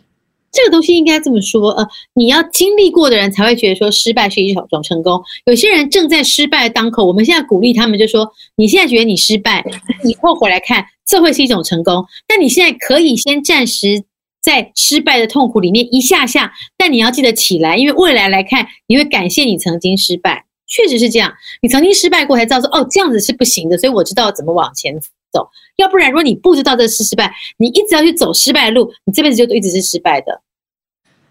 [0.54, 5.22] 这个东西应该这么说，呃，你要经历过的人才会觉得说失败是一种成功。
[5.46, 9.66] 有些人正在失败的当口，我们现在鼓励他们，就说你现在觉得你失败，
[10.06, 12.06] 以后回来看，这会是一种成功。
[12.28, 14.04] 但你现在可以先暂时
[14.42, 21.34] 在失败的痛苦里面一下下，但你要记得起来，因为未来来看，你会感谢你曾经失败，确实是这样。
[21.64, 24.94] 你曾经失败过，才知道说哦，这样子是不行的，所以我知道怎么往前
[25.34, 25.50] 走。
[25.78, 30.42] 要不然，如果你不知道这是失败，你一直要去走失败的路，你这辈子就一直是失败的。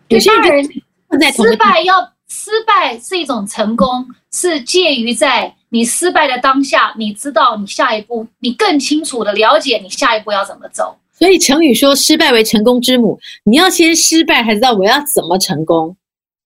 [0.09, 10.99] 有些人失败要失败是一种成功，是介于在你失败的当下，你知道你下一步，你更清楚的了解你下一步要怎么走。
[11.13, 15.97] 所以成语说“失败为成功之母”，你要先失败，才知道我要怎么成功。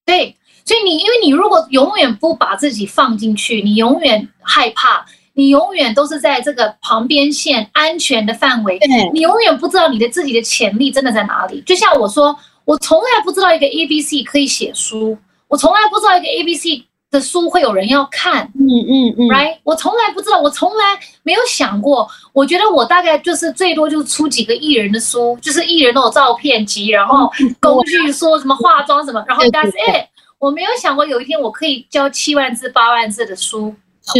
[0.05, 5.07] 对，所以你因为你如果永远不把自己放进去，你永远害怕，
[5.37, 8.81] 你永远都是在这个旁边线安全的范围，
[9.13, 11.61] 你永远不知道你的自己的潜力真的在哪里。
[11.61, 16.85] 就像我说，我从来不知道一个 A B C 可以写书，我从来不知道一个 A B C。
[17.09, 19.57] 的书会有人要看，嗯嗯嗯，right？
[19.63, 20.85] 我从来不知道，我从来
[21.23, 22.07] 没有想过。
[22.33, 30.09] 我觉得我大概就是最多就出几个艺人的书，就是艺人都有照片集，然后工具说什么化妆什么，然后 that's it。
[30.41, 33.73] 我没有想过有一天我可以教七万字八万字的书，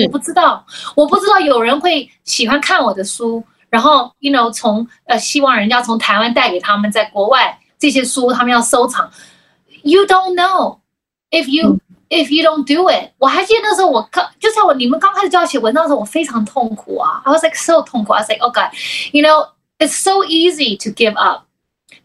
[0.05, 9.11] 我不知道，我不知道有人会喜欢看我的书，然后 you know 从呃希望人家从台湾带给他们在国外这些书他们要收藏。
[9.83, 10.79] You don't know
[11.31, 17.21] if you If you don't do it，我还记得那时候我刚就在我你们刚开始教我写文章的时候，我非常痛苦啊。
[17.25, 18.13] I was like so 痛苦。
[18.13, 19.49] I was like, oh God，you know
[19.81, 21.47] it's so easy to give up。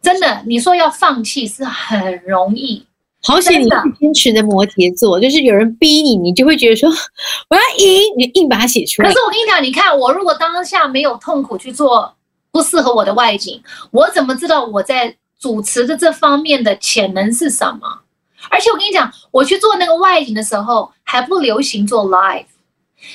[0.01, 2.87] 真的，你说要放弃是很容易。
[3.23, 6.89] 好险你是坚持的摩羯座，就是有人逼你，你就会觉得说
[7.49, 9.07] 我要赢，你硬把它写出来。
[9.09, 12.13] 可是我跟你讲，你看我如果当下没有痛苦去做
[12.51, 17.99] 不适合我的外景，我怎么知道我在主持的这方面的潜能是什么？
[18.49, 22.45] 而且我跟你讲，我去做那个外景的时候还不流行做 live，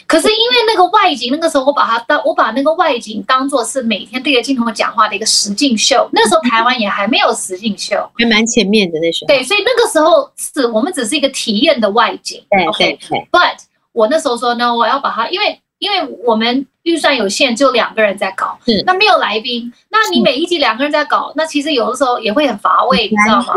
[0.07, 6.09] 可是因为那个外景，那个时候我把它当我把那个外景当做是每天对着镜头讲话的一个实境秀。
[6.13, 9.29] 那时候台湾也还没有实境秀，还蛮前面的那时候。
[9.29, 12.43] 对，所以那个时候是我们只是一个体验的外景。
[12.51, 13.29] 对对对。
[13.31, 13.59] But
[13.93, 16.67] 我那时候说呢，我要把它，因为因为我们。
[16.87, 23.55] 预算有限，只有两个人在搞，那没有来宾，那你每一集两个人在搞，那其实有的时候也会很乏味，你知道吗？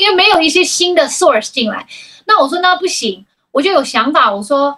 [0.00, 1.86] 因为没有一些新的 source 进来。
[2.24, 4.76] 那我说那不行，我就有想法，我说。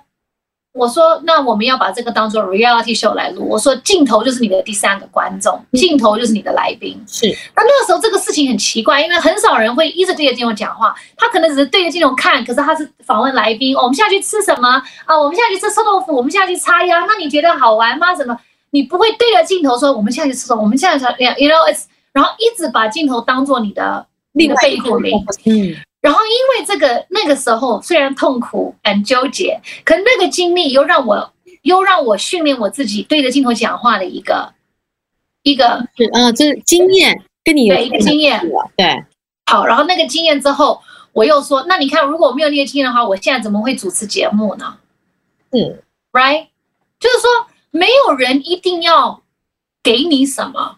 [0.74, 3.46] 我说，那我们要把这个当做 reality show 来录。
[3.48, 7.00] 我说，镜头就是你的第三个观众，镜头就是你的来宾。
[7.06, 7.28] 是。
[7.54, 13.76] 那那个时候，这个事情很奇怪，因为很少人会一直对着镜头讲话，他可能只是对着镜头看，可是他是访问来宾。
[13.76, 14.68] 哦，我们下去吃什么
[15.04, 15.16] 啊？
[15.16, 17.06] 我们下去吃臭豆腐，我们下去插秧。
[17.06, 18.12] 那你觉得好玩吗？
[18.12, 18.36] 什么？
[18.70, 20.60] 你不会对着镜头说，我们下去吃什么？
[20.60, 21.04] 我们下去吃
[21.38, 25.24] ，you know it's，然后一直把镜头当做你的那个背后灵。
[25.44, 25.76] 嗯。
[26.04, 34.52] 然后因为这个那个时候虽然痛苦很纠结，可那个经历又让我又让我训练我自己对着镜头讲话的一个
[35.44, 38.38] 一个是啊，这是经验跟你有一个经验
[38.76, 39.02] 对。
[39.46, 40.82] 好，然后那个经验之后，
[41.14, 44.76] 我又说，那你看如果我没有那个经验的话，我现在怎么会主持节目呢？
[45.52, 45.80] 嗯
[46.12, 46.48] ，right，
[47.00, 47.30] 就是说
[47.70, 49.22] 没有人一定要
[49.82, 50.76] 给你什么。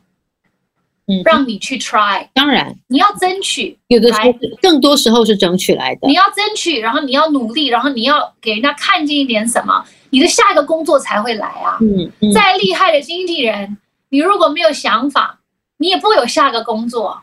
[1.08, 6.08] 嗯，让你去 try，当然你要争取，有的时候更多时候是争取来的。
[6.08, 11.78] 你要争取，然后你要努力，然后你要给人家看见一点什么，你的下一个工作才会来啊。
[11.80, 13.76] 嗯，嗯，再厉害的经纪人，
[14.08, 15.38] 你如果没有想法，
[15.78, 17.22] 你也不会有下个工作。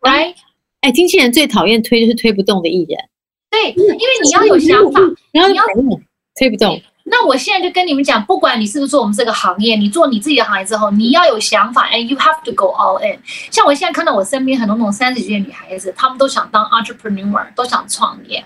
[0.00, 0.34] 来，
[0.80, 2.98] 哎，经纪人最讨厌推就是推不动的艺人。
[3.48, 5.62] 对，因为你要有想法，然后你要
[6.34, 6.80] 推不动。
[7.12, 13.20] 那我现在就跟你们讲，不管你是不是做我们这个行业，你做你自己的行业之后，你要有想法，and you have to go all in。
[13.50, 18.42] 像我现在看到我身边很多那种三十岁的女孩子，她们都想当 entrepreneur，都想创业，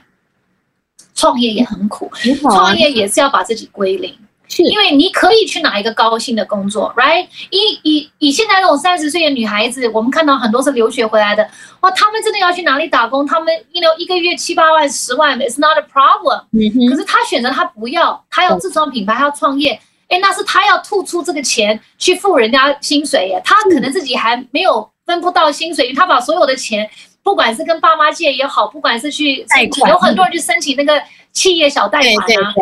[1.14, 2.10] 创业也很苦，
[2.42, 4.18] 创业也是要把自己归零。
[4.56, 7.26] 是因为你可以去拿一个高薪的工作，right？
[7.50, 11.46] 以以以现在这种三十岁的女孩子，我们看到很多是留学回来的，
[11.80, 13.26] 哇，他们真的要去哪里打工？
[13.26, 16.42] 他们，you know，一个月七八万、十万，it's not a problem。
[16.52, 16.88] 嗯。
[16.88, 23.42] 可是他选择他不要，他要自创品牌，他要创业，哎，那是他要吐出这个钱去付人家薪水耶。
[23.44, 26.88] 他可能自己还没有分不到薪水，他把所有的钱，
[27.22, 32.54] 不管是跟爸妈借也好，不管是去贷款，有很多人去申请那个企业小贷款啊。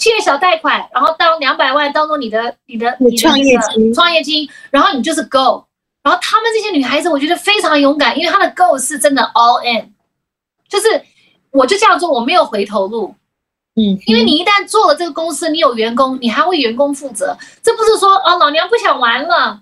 [0.00, 5.62] 企业小贷款，然后当两百万当做你的、你的、你的创业金，创业金，然后你就是 go，
[6.02, 9.92] 然后他们这些女孩子，我觉得非常勇敢，因为她的 go 是真的 all in，
[10.70, 10.88] 就是
[11.50, 13.14] 我就这样做，我没有回头路，
[13.76, 19.60] 嗯，因为你一旦做了这个公司，你有员工，你还为员工负责，这不是说啊，老娘不想玩了，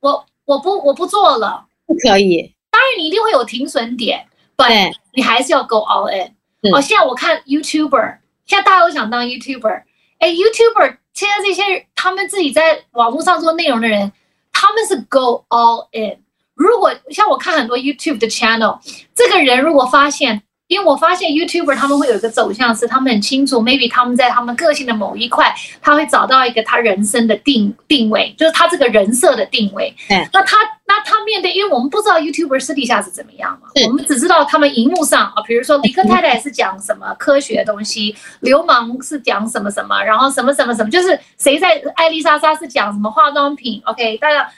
[0.00, 6.34] 我我不我不做了，不可以，当然你一定会有停损点，对，你还是要 go all in。
[6.72, 8.21] 哦，现在我看 YouTuber。
[8.52, 9.82] 现在大家都想当 YouTuber，
[10.18, 14.12] 哎，YouTuber 现在这些他们自己在网络上做内容的人，
[14.52, 16.22] 他们是 Go all in。
[16.52, 18.78] 如果像我看很多 YouTube 的 channel，
[19.14, 29.94] 这个人如果发现因为我发现 YouTuber 他们会有一个走向，是他们很清楚，maybe 他们在他们个性的某一块，他会找到一个他人生的定定位，就是他这个人设的定位。
[30.08, 30.56] 嗯，那他
[30.86, 44.50] 那他面对，因为我们不知道 YouTuber 私底下是怎么样嘛，我们只知道他们荧幕上啊，比如说理科太太是讲什么科学的东西，流氓是讲什么什么，然后什么什么什么，就是谁在艾丽莎莎是讲什么化妆品，OK，大家，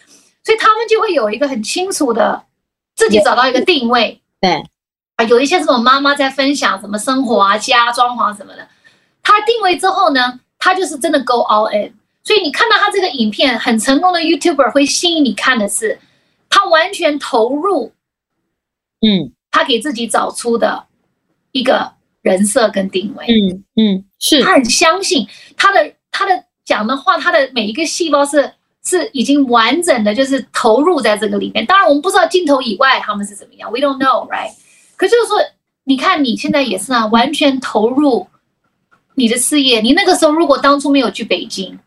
[0.44, 2.40] 所以他们就会有一个很清楚的
[2.94, 4.62] 自己找到一个定位，对。
[5.16, 8.66] 啊，有一些这种妈妈在分享什么生活啊、家装潢什么的，
[9.22, 11.94] 她定位之后呢，她就是真的 go all in。
[12.24, 15.98] 所以你看到她这个影片很成功的 YouTuber 会吸引你看的是，
[16.48, 17.92] 她完全投入，
[19.02, 20.86] 嗯，她给自己找出的
[21.52, 28.52] 一个人设跟定位，嗯嗯，是，她很相信她的她的讲的话，她的每一个细胞是
[28.84, 31.64] 是已经完整的，就是投入在这个里面。
[31.66, 34.50] 当然，我们不知道镜头以外他们是怎么样，We don't know, right？
[34.96, 35.38] 可就是说，
[35.84, 38.26] 你看你现在也是啊，完全投入
[39.14, 39.80] 你的事业。
[39.80, 41.78] 你那个时候如果当初没有去北京，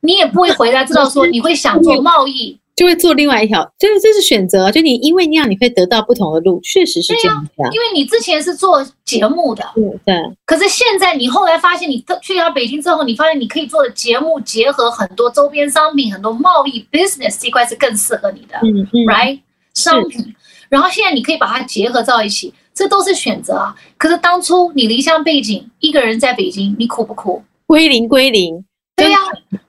[0.00, 3.70] 你也不会回来知道说你会想做贸易，就会做另外一条。
[3.78, 7.46] 就是这是选择，就你因为那样你会得到不同的路，确实是这样。
[7.56, 10.36] 对啊，因为你之前是做节目的，对对。
[10.46, 19.40] 可是现在你后来发现，你去到北京之后，你发现你可以做的节目结合很多周边商品，很多贸易 business 这块是更适合你的，嗯嗯，right
[19.74, 20.34] 商品。
[20.70, 23.74] 然后现在你可以把它结合到一起，这都是选择啊。
[23.98, 27.42] 可是当初你离乡背井，一个人在北京，你苦不苦？
[27.66, 28.64] 归零归零，
[28.96, 29.18] 对呀、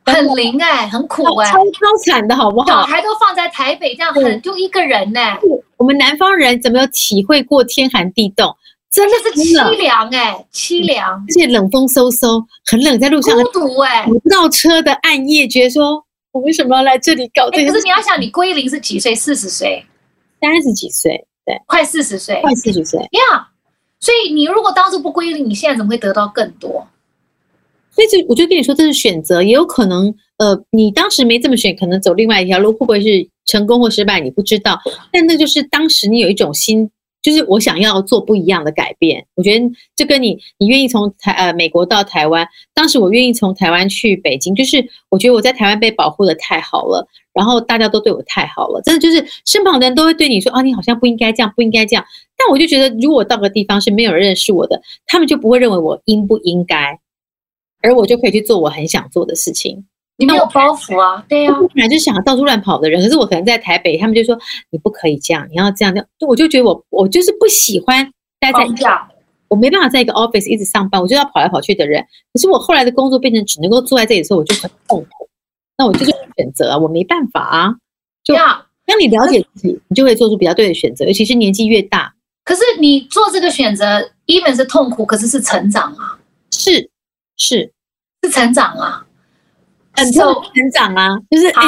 [0.05, 2.67] 啊，很零哎、欸，很苦哎、欸，超超惨的好不好？
[2.67, 5.39] 小孩都放在台北，这样很就一个人呢、欸。
[5.77, 8.55] 我们南方人怎么有体会过天寒地冻？
[8.91, 17.71] 真的是凄凉哎，凄凉，而且冷风嗖嗖，很冷，在路上孤独哎，不到车的暗夜，觉得说我为什么要来这里搞这个、欸？
[17.71, 19.15] 可是你要想，你归零是几岁？
[19.15, 19.83] 四十岁。
[20.41, 23.45] 三十几岁，对，快四十岁，快四十岁，呀、yeah，
[23.99, 26.85] 所以你如果当初不规律，你现在怎么会得到更多？
[27.91, 34.77] 所以这我就跟你说，这是选择，也有可能，呃，你当时没这么选，可能走另外一条路，会不会是成功或失败，你不知道。
[35.11, 36.89] 但那就是当时你有一种心。
[37.21, 52.03] 就是我想要做不一样的改变，我觉得这跟你，你愿意从台呃美国到台湾，当时我愿意从台湾去北京，就是我觉得我在台湾被保护得太好了，然后大家都对我太好了，真的就是身旁的人都会对你说啊，你好像不应该这样，不应该这样。
[52.37, 56.99] 但我就觉得，如果到个地方是没有人认识我的，他们就不会认为我应不应该，
[57.81, 59.85] 而我就可以去做我很想做的事情。
[60.21, 64.37] 你没有包袱啊，对呀、啊，本来就想要到处乱跑的人，可是我可能在台北，他们就说
[64.69, 68.05] 你不可以这样，你要这样这样，我就觉得我我就是不喜欢
[68.39, 69.07] 待在这样，
[69.47, 72.05] 我没办法在一个 office 一直上班，我就要跑来跑去的人。
[72.31, 75.27] 可是我后来的工作变成只能够坐在这里的时候，我就很痛苦。
[75.77, 77.75] 那我就是选择啊，我没办法啊。
[78.23, 78.35] 就
[78.85, 82.13] 当你了解自己，你就会做出比较对的选择，尤其是年纪越大。
[82.43, 86.19] 可是你做这个选择，even 是痛苦，可是是成长啊，
[86.51, 86.89] 是
[87.37, 87.71] 是
[88.23, 89.05] 是成长啊。
[89.93, 91.61] 很痛的成长啊，就是、欸、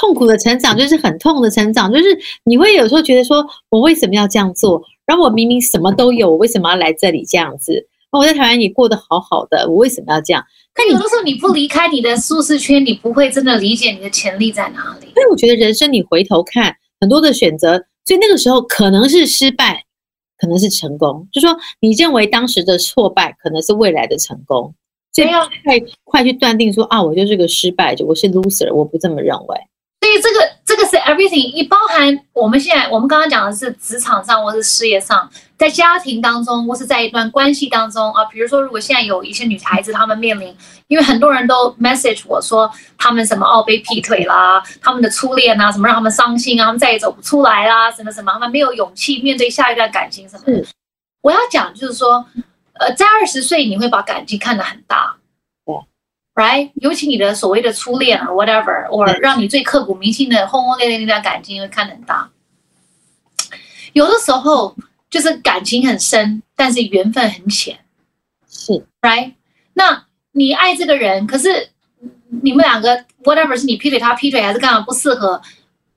[0.00, 4.82] 痛苦的成长，就是很痛的成长，就是你会有时候觉得说，我为什么要这样做？
[5.06, 7.86] 然后我明明什么都有，我为什么要来这里这样子？
[8.10, 10.42] 我在台湾也过得好好的，我为什么要这样？
[10.72, 15.12] 可有的时候你不离开你的舒适圈，你不会真的理解你的潜力在哪里。
[15.12, 19.84] 所以我觉得人生你回头看很多的选择，所以那个时候可能是失败，
[20.38, 24.74] 可能是成功，就说你认为当时的挫败可能是未来的成功。
[25.22, 29.56] 所以要太快去断定说啊，我就是个失败者，我是 loser，我不这么认为。
[30.00, 35.28] 所以这个这个是 everything，一包含我们现在我们刚刚讲的是职场上或是事业上，
[35.58, 50.64] 在家庭当中或是在一段关系当中啊，比如说如果现在有一些女孩子她们面临，因为很多人都 message 我说她们什么哦被劈腿啦，她们的初恋啊什么让她们伤心啊，她们再也走不出来啦，什么什么，她们没有勇气面对下一段感情什么的。
[51.22, 52.24] 我要讲就是说。
[52.78, 55.16] 呃，在二十岁你会把感情看得很大，
[55.64, 55.74] 对
[56.34, 56.70] ，right？
[56.76, 62.30] 尤其你的所谓的初恋啊，whatever，或让你最刻骨铭心的轰轰烈烈那段感情会看得很大。
[63.94, 64.76] 有的时候
[65.10, 67.78] 就是感情很深，但是缘分很浅，
[68.48, 69.34] 是，right？
[69.74, 71.70] 那你爱这个人，可是
[72.42, 75.42] 你们两个 whatever 是你劈腿他劈腿还是干嘛不适合，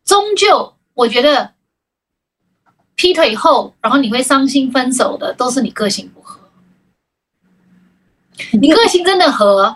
[0.04, 1.54] 终究我觉得
[2.96, 6.12] 劈腿后，然后你会伤心分手的，都是你个性。
[8.60, 9.76] 你个性真的合，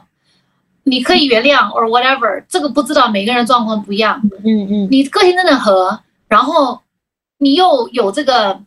[0.83, 4.21] 你可以原谅，or whatever，这个不知道每个人状况不一样。
[4.43, 6.79] 嗯嗯，你个性真的合，然后
[7.37, 8.59] 你又有这个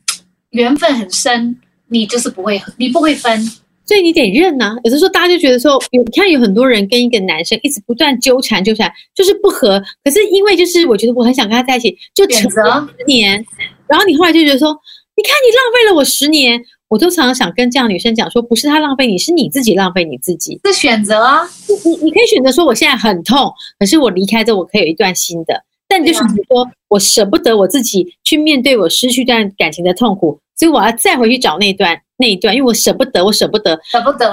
[0.50, 1.58] 缘分很深，
[1.88, 3.40] 你就是不会，你不会分，
[3.84, 4.76] 所以你得认呐、啊。
[4.84, 9.82] 有的时候大家就觉得说，有你看有很多人跟一个男生一直不断纠缠纠缠，就是不合。
[10.04, 13.44] 可是因为就是我觉得我很想跟他在一起，就扯了十年，
[13.86, 14.78] 然后你后来就觉得说。
[15.18, 16.62] 你看你浪费了我十年。
[16.88, 20.58] 我都常常想跟这样女生讲说，不是她浪费你，是你自己浪费你自己。
[20.64, 21.46] 是选择啊，
[21.84, 25.62] 你你可以选择说，我现在很痛，可是我离开之后，我可以有一段新的。
[25.86, 34.26] 但你就选择说我舍不得我自己去面对我失去一段感情的痛苦，所以我要再回去找那段那一段，因为我舍不得，我舍不得，舍不得。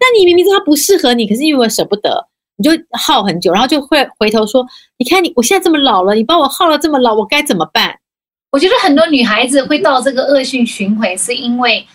[0.00, 2.26] 但你明明知道他不适合你，可是因为我舍不得，
[2.56, 4.66] 你就耗很久，然后就会回头说，
[4.98, 7.94] 你看你，我现在这么老了，你把我耗了这么老，我该怎么办？
[8.52, 11.86] 我觉得很多女孩子会到这个恶性循环，是因为，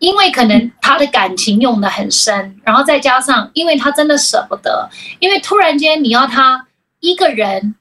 [0.00, 6.66] 因为可能她的感情用的很深，然后再加上，因为她真的舍不得，因为突然间你要她
[6.98, 7.76] 一个人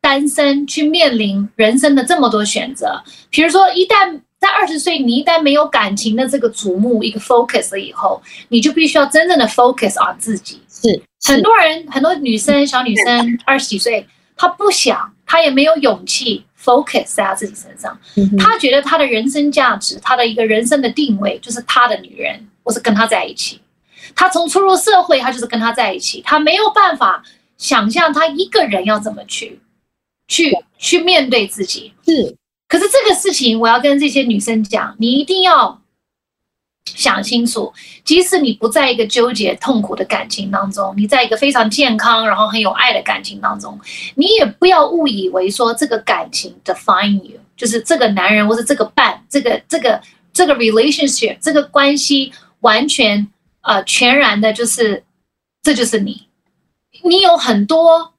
[0.00, 3.00] 单身去面临人生的这么多选择，
[3.30, 10.60] 比如说一旦在二十岁，你一旦没有感情的这个瞩目一个 focus 了以后，你就必须要真正的 focus on 自己。
[10.68, 14.04] 是，是很多人很多女生小女生二十几岁，
[14.36, 16.44] 她不想，她也没有勇气。
[16.62, 17.98] Focus 在他自己身上，
[18.38, 23.60] 他觉得他的人生价值，他的一个人生的定位就是他的女人，我是跟他在一起。
[24.14, 27.22] 他从出入社会，他就是跟他在一起，他没有办法
[27.56, 29.60] 想象他一个人要怎么去，
[30.28, 31.92] 去去面对自己。
[32.04, 32.36] 是，
[32.68, 35.79] 可是这个事情，我要跟这些女生讲，你一定要。
[36.94, 37.72] 想清楚，
[38.04, 43.78] 即使你不在一个纠结痛苦的感情当中，你在一个非常健康然后很有爱的感情当中，
[44.14, 50.00] 你也不要误以为说这个感情 define you，就是这个男人或者这个伴，这个这个
[50.32, 53.26] 这个 relationship 这个关系完全
[53.62, 55.02] 呃全然的就是
[55.62, 56.26] 这就是你，
[57.04, 58.14] 你有很多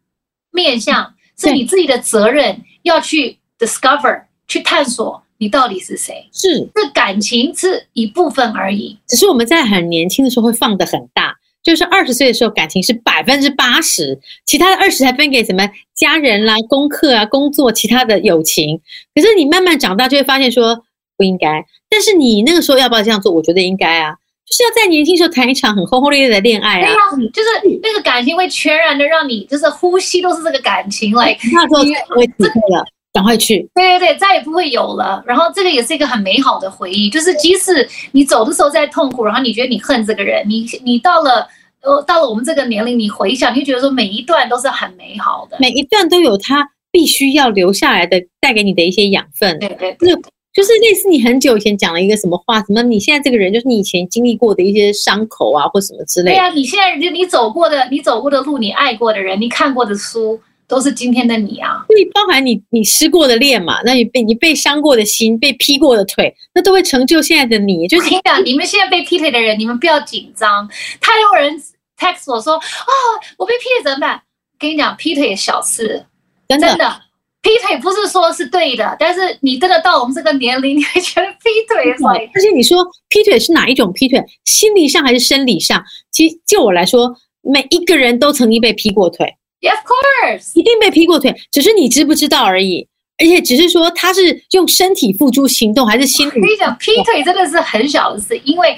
[0.51, 5.23] 面向是你自己的责任要去 discover 去探索。
[5.41, 6.29] 你到底是谁？
[6.31, 8.95] 是，这感情是一部分而已。
[9.07, 18.79] 只是我们在很年轻的时候会放得很大，就是二十岁的时候感情是百分之八十，其他的二十还分给什么家人啦、功课啊、工作、其他的友情。
[19.15, 20.83] 可是你慢慢长大就会发现说
[21.17, 21.65] 不应该。
[21.89, 23.31] 但是你那个时候要不要这样做？
[23.31, 24.13] 我觉得应该啊，
[24.45, 26.85] 就是要在年轻时候谈一场很轰轰烈烈的恋爱啊。
[26.85, 32.85] 对呀，就是那个感情会全然的让你就是呼吸都是这个感情来，那时候才会体会了。
[33.13, 33.69] 赶快去！
[33.75, 35.21] 对对对，再也不会有了。
[35.27, 41.45] 然后这个也是一个很美好的回忆，就是即使你走的时候在痛苦，然后你觉得你恨这个人，你你到了
[41.81, 49.59] 呃到了我们这个年龄，你回想，你就觉得说每一段都是很美好的，每一段都有他必须要留下来的，带给你的一些养分。
[49.59, 50.21] 对对对，就
[50.53, 56.37] 就是类似你很久以前讲了一个什么话，什么你现在这个人就是你以前经历过的一些伤口啊，或什么之类的。
[56.37, 60.39] 对呀，你现在就你走过的，你走过的路，你爱过的人，你看过的书。
[60.71, 67.89] 都是今天的你啊，所以包含你你失过的恋嘛，那你被你被伤过的心，被劈过的腿，那都会成就现在的你。
[67.89, 70.65] 就是你讲，你们现在被劈腿的人，你们不要紧张。
[71.01, 71.61] 太多人
[71.99, 72.95] text 我说，啊、哦，
[73.37, 74.21] 我被劈腿怎么办？
[74.57, 76.05] 跟你讲，劈腿也小事，
[76.47, 77.01] 真的，真的，
[77.41, 81.91] 劈腿不是说是对的，但是你真的到我们这个年龄，你会觉得劈腿。
[82.33, 84.23] 而且你说劈腿是哪一种劈腿？
[84.45, 85.83] 心理上还是生理上？
[86.11, 89.35] 其实就我来说，每一个人都曾经被劈过腿。
[89.61, 92.87] Of course，一定被劈过腿，只是你知不知道而已。
[93.17, 96.31] 而且只是说他是用身体付诸行动，还是心理？
[96.31, 98.75] 我跟你讲，劈腿真的是很小的事，因为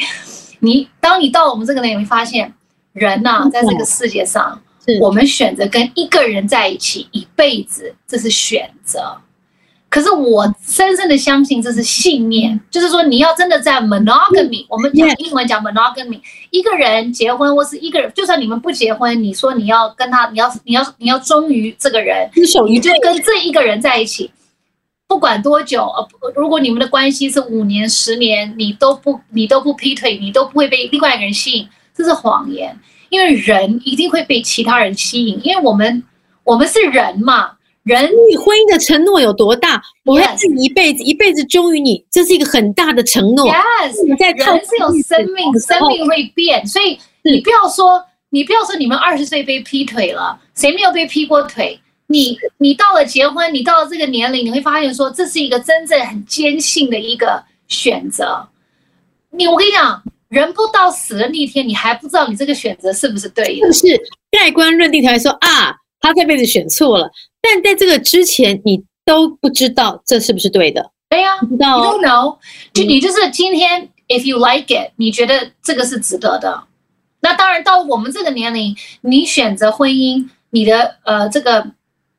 [0.59, 2.53] 你当你到我们这个年龄，你会发现
[2.91, 4.61] 人呐、啊，在这个世界上，
[4.99, 9.17] 我们选择跟一个人在一起一辈子，这是选择。
[9.93, 16.19] 可是我深深的相信这是信念，就是说你要真的在 monogamy，我们讲英文讲 monogamy，
[16.49, 22.27] 一个人结婚或是一个人，就算你们不结婚，你说你要跟他，你要你要你要忠于这个人，
[22.67, 24.31] 你就跟这一个人在一起，
[25.07, 32.75] 不管多久，呃，如果你们的关系是五年、十年，你都不你都不劈腿，你都不会被另外一个人吸引，这是谎言，
[33.09, 36.03] 因为人一定会被其他人吸引，因为我们
[36.43, 37.51] 我们是人嘛。
[37.83, 39.81] 人与婚姻的承诺有多大？
[40.05, 43.47] 我要是一辈子，一辈子忠于你，这是一个很大的承诺。
[43.47, 51.79] Yes，你在人是有生命，生命会变，所以你不要说，你不要说你们二十岁被劈腿了，谁没有被劈过腿？
[52.07, 58.47] 你你到了结婚，你到了这个年龄，你会发现说，这是一个真正很坚信的一个选择。
[59.31, 63.67] 你我跟你讲，人不到死的那一天，你还不知道你这个选择是不是对的。
[63.67, 63.99] 就是
[64.31, 67.09] 盖棺论定才说啊，他这辈子选错了。
[67.41, 70.91] 但在这个之前，你都不知道这是不是对的。
[71.09, 71.83] 对呀、啊，不知道、哦。
[71.83, 72.37] You don't know，
[72.73, 76.63] 就你就是今天、嗯、，if you like it，你觉得这个是值得的。
[77.21, 81.65] 那当然，到我们这个年龄，你选择婚姻，你的呃，这个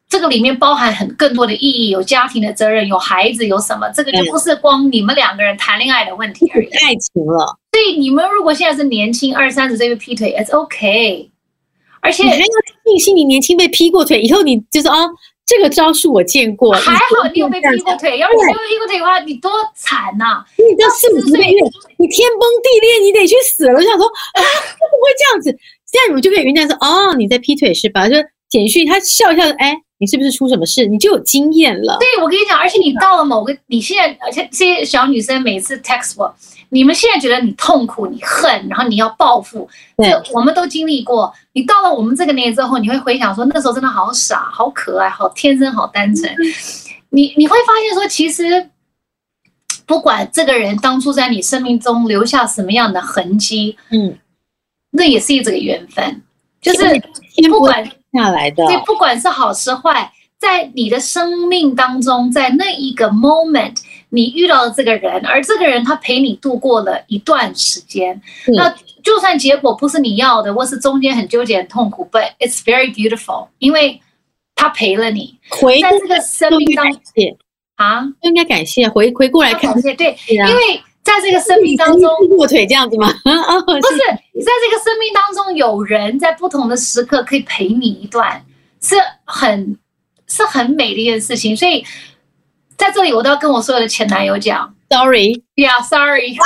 [0.09, 3.89] 这个里面包含很更多的意义，有家庭的责任，有孩子，有什么？
[3.91, 6.69] 这个就不是光你们两个人谈恋爱的问题而已。
[6.69, 7.59] 爱情了。
[7.73, 11.29] 所以你们如果现在是年轻，二三十岁被劈腿，it's okay。
[12.01, 12.45] 而且你还要
[12.85, 15.11] 庆幸你年轻被劈过腿，以后你就是哦，
[15.47, 17.01] 这个招数我见过，还好
[17.33, 20.45] 你有被劈过腿，要是没有劈过腿的话，你多惨呐！
[20.57, 21.39] 你到四五十岁，
[21.97, 23.73] 你天崩地裂，你得去死了。
[23.75, 25.51] 我想说啊，不会这样子，
[25.91, 28.09] 这样你们就可以原谅说哦，你在劈腿是吧？
[28.09, 28.17] 就
[28.49, 30.87] 简讯他笑一笑，哎，你是不是出什么事？
[30.87, 31.99] 你就有经验了。
[31.99, 36.35] 对，我跟你讲，而且你到了某个，你现在而且这些小女生每次 text 我。
[36.75, 41.33] 你们现在觉得你痛苦、你恨，然后你要报复，对，我们都经历过。
[41.53, 46.29] 你到了我们这个年纪之后，你会回想说，那时候真的好傻、好可爱、好天真、好单纯。
[47.11, 48.71] 你你会发现说，其实
[49.87, 54.19] 不管这个人当初在你生命中留下什么样的痕迹，嗯，
[54.91, 56.23] 那也是一种缘分，
[56.61, 57.01] 就是
[57.49, 63.77] 不管下来的，对，不管是好是坏，在你的生命当中，在那一个 moment。
[64.15, 68.15] 你遇到了这个人，而这个人他陪你度过了一段时间，
[68.47, 74.01] 嗯、那就算结果不是你要的，或是中间很纠结、很痛苦，but it's very beautiful，因为
[74.55, 77.01] 他陪了你，回在这个生命当中
[77.75, 82.09] 啊，应该感谢回回过来看，谢对，啊、因为在这个生命当中，
[82.39, 83.09] 卧腿这样子吗？
[83.19, 88.45] 不是，在这个生命当中，有人在不同的时刻可以陪你一段，
[88.81, 88.95] 是
[89.25, 89.77] 很
[90.29, 91.85] 是很美的一件事情，所以。
[92.77, 96.37] 在这里，我都要跟我所有的前男友讲，sorry，yeah，sorry，sorry，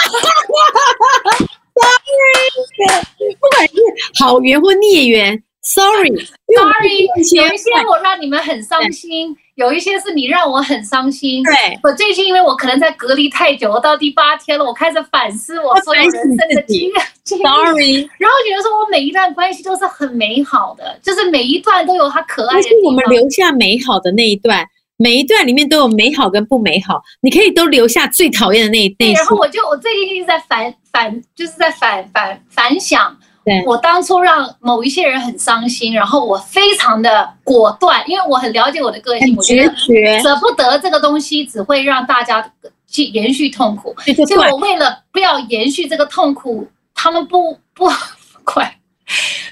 [3.41, 3.75] 不管是
[4.23, 11.43] 好缘或孽缘，sorry，sorry，有一些我让你们很伤心，有一些是你让我很伤心。
[11.45, 16.93] 对，我最近因为我可能在隔离太久，我到第八天了，我开始反思我所有人生的经验
[17.25, 24.67] ，sorry，然后觉得说我每一段关系都是很美好的，就是每一段都有它可爱的是我们留下美好的那一段。
[25.01, 29.13] 每一段里面都有美好跟不美好，你可以都留下最讨厌的那一段。
[29.13, 33.17] 然后我就我最近一直在反反，就是在反反反想，
[33.65, 39.73] 我当初让某一些人很伤心，然后我非常的果断，因为我很了解我的个性，我觉得
[40.21, 42.53] 舍不得这个东西只会让大家
[42.89, 43.95] 去延续痛苦，
[44.27, 47.89] 所以我为了不要延续这个痛苦，他们不不
[48.43, 48.77] 快，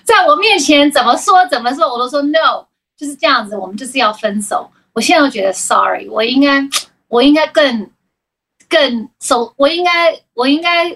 [0.03, 2.67] 在我面前怎么说怎么说，我都说 no，
[2.99, 4.69] 就是这样子，我们就是要分手。
[4.97, 6.59] 我现在都觉得 sorry，我应该，
[7.09, 7.87] 我应该更
[8.67, 10.91] 更手，我应该我应该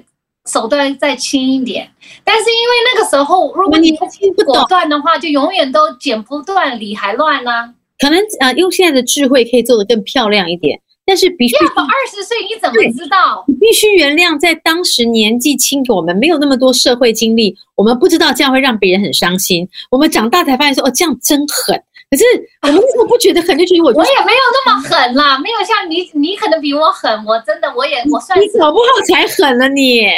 [0.51, 1.87] 手段再轻一点。
[2.25, 7.75] 但是因为那个时候，如果你不果断的话，就永远都剪不断，理还乱呢、啊。
[7.99, 13.45] 可能呃，用现在的智慧可以做得更漂亮一点，但是必须要二十岁你怎么知道？
[13.47, 19.69] 你必须原谅，在当时年纪轻，我们没有那么多社会经历，我们不知道这样会让别人很伤心。
[19.91, 21.79] 我们长大才发现说，哦，这样真狠。
[22.11, 22.25] 可是
[22.63, 23.57] 我们怎么不觉得狠？
[23.57, 27.25] 就觉得我我也没有那么狠啦，没有像你，你可能比我狠。
[27.25, 30.09] 我真的，我也我算是你搞不好才狠了你，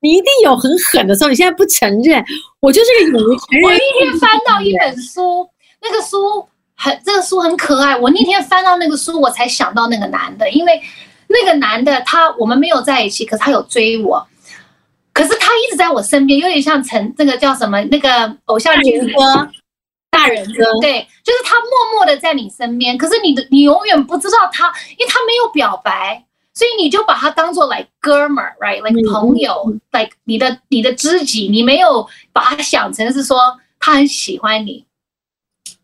[0.00, 2.24] 你一定有很狠的时候，你现在不承认。
[2.58, 3.62] 我就是个勇于承认。
[3.62, 5.48] 我那天翻到一本书，
[5.80, 6.44] 那个书
[6.76, 7.96] 很，这个书很可爱。
[7.96, 10.82] 我那天翻到那个书，我才想到那个男的，因为
[11.28, 14.26] 那个男的他我们没有在一起，可是他有追我，
[15.12, 19.48] 可是他一直在我身边，有点像陈那个叫什么那个偶像剧歌。
[20.18, 24.66] 大人哥，对，就是他默默的在你身边，可是你的你永远不知道他，
[24.98, 33.38] 因为他没有表白，所以你就把他当做 like 哥们儿，right，like 朋友、嗯、，like 你的你的知己，你没有把他想成是说
[33.78, 34.84] 他很喜欢你，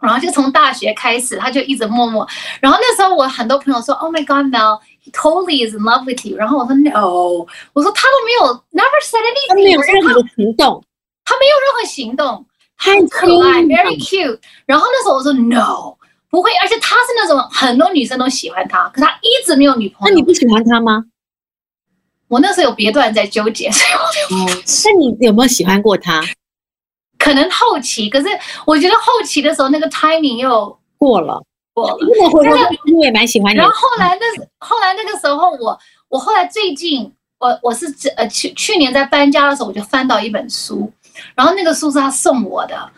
[0.01, 2.27] 然后就从大学开始，他就一直默默，
[2.61, 10.85] 然后那时候我很多朋友说，Oh my God, Mel，he totally is in love with you，然后我说 No，我说他都没有，never said anything，他没有任何行动，
[11.25, 12.45] 他没有任何行动。
[12.77, 14.39] 很可爱，very cute。
[14.67, 15.95] 然后那时候我说 no，
[16.29, 20.13] 不会，而且他是那种很多女生都喜欢他，可他一直没有女朋友。
[20.13, 21.05] 那你不喜欢他吗？
[22.29, 24.55] 我那时候有别段在纠结，所以我就……
[24.85, 26.23] 那你有没有喜欢过他？
[27.19, 28.27] 可能后期，可是
[28.67, 31.97] 我觉得后期的时候那个 timing 又过了，过了。
[32.43, 33.59] 那个我也蛮喜欢你。
[33.59, 40.93] 然后后来那后来那个时候，我我后来最近，我我是呃去去年在搬家的时候，我就翻到一本书。
[41.35, 42.91] 然后那个书是他送我的，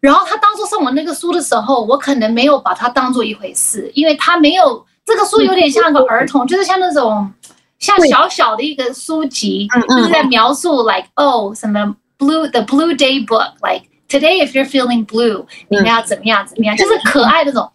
[0.00, 7.30] 然后他当初送我那个书的时候，我可能没有把它当做一回事，因为他没有这个书有点像个儿童，就是像那种
[7.78, 17.70] 像小小的一个书籍，就是在描述 like oh 什么 blue the blue day book like today if you're feeling blue 你们要怎么样怎么样，就是可爱那种。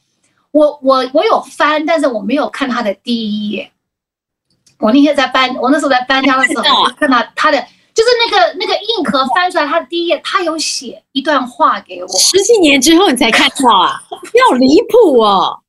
[0.51, 3.71] 我我我有翻，但是我没有看他的第一页。
[4.79, 7.63] 我那天在搬，我那时候在搬家的时候，看到他的。
[7.95, 12.07] 就是那个那个硬壳翻出来，他的第一页，他有写一段话给我。
[12.09, 15.61] 十几年之后你才看到啊，你好离谱哦！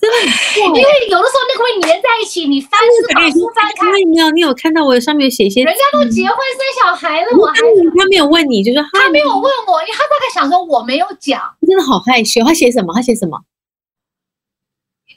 [0.00, 3.90] 真的很因为有的时候那个会粘在一起，你翻是把书翻开。
[4.06, 5.62] 没有，你有看到我上面有写一些？
[5.64, 7.54] 人家都结婚生小孩了，我还
[7.98, 11.42] 他没有问你，就说他没有问我，因为他大概想说我没有讲。
[11.66, 12.94] 真的好害羞，他写什么？
[12.94, 13.36] 他写什么？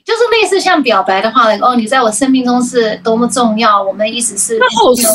[0.04, 4.58] 就是类似像表白的话哦，你在我生命中是多么重要，我们一直是。
[4.58, 5.10] 他好衰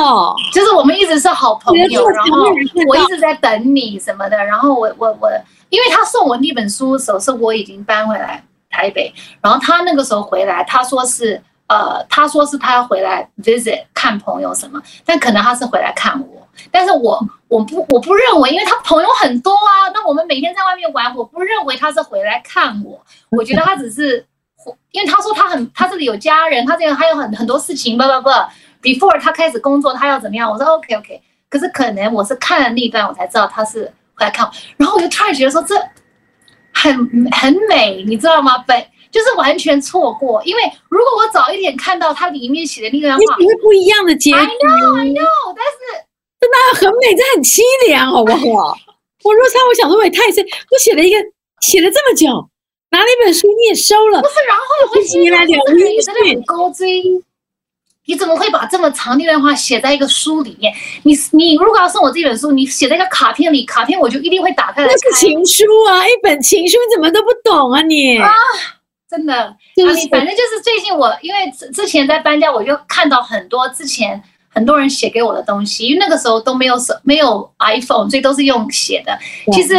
[0.00, 2.44] 哦，就是我们一直是好朋友，然后
[2.86, 5.28] 我一直在等你什么的，然后我我我，
[5.70, 9.12] 因为他送我那本书的时候，是我已经搬回来台北，
[9.42, 23.00] 然后他那个时候回来，他说是呃，他说是他要回来 visit 看朋友什么，但可能他是回来看我，但是我我不我不认为，因为他朋友很多啊，那我们每天在外面玩，我不认为他是回来看我，
[23.30, 24.26] 我觉得他只是。
[24.90, 28.28] 因为他说他很，他这里有家人，他这样还有很很多事情，不不不
[28.82, 30.50] ，before 他开始工作，他要怎么样？
[30.50, 33.84] 我说 OK OK，可是可能我是看了那一段，我才知道他是
[34.14, 35.74] 回来看我，然后我就突然觉得说这
[36.74, 36.92] 很
[37.30, 38.58] 很美，你知道吗？
[38.66, 44.36] 本就是完全错过，因为如果我早一点看到他里面写的那段话，你会不一样的结局。
[44.36, 46.04] I know I know，但是
[46.40, 48.76] 真的很美，这很凄凉，好不好？
[49.24, 51.18] 我若差，我想说我也太深，我写了一个
[51.60, 52.48] 写了这么久。
[52.90, 54.22] 拿了一本书你也收了？
[54.22, 54.64] 不是，然后
[54.94, 57.02] 我心里来了，我也真的很高追。
[58.06, 60.72] 你怎么会把这么长的一段话写在一个书里面？
[61.02, 64.88] 你你如果要送我这本书，你写在一个卡片里，卡片我就一定会打开来。
[64.90, 68.16] 那是情书啊，一本情书，你怎么都不懂啊你？
[68.16, 68.32] 啊，
[69.10, 74.22] 真的，啊你反正就是最近我因为之前在搬家，我就看到很多之前
[74.58, 79.18] 很多人写给我的东西，因为那个时候都没有手没有 iPhone，所以都是用写的。
[79.52, 79.74] 其实。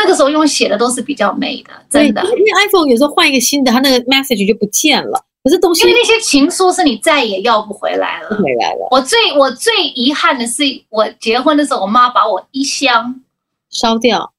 [0.00, 2.22] 那个时候用写的都是比较美的，真的。
[2.22, 5.20] 因为 iPhone 有时候换一个新的，它那个 message 就不见了。
[5.42, 8.28] 可是东西，因为那些情书是你再也要不回来了。
[8.36, 8.86] 回来了。
[8.92, 13.20] 我最我最遗憾的是，我结婚的时候，我妈把我一箱
[13.70, 14.32] 烧掉。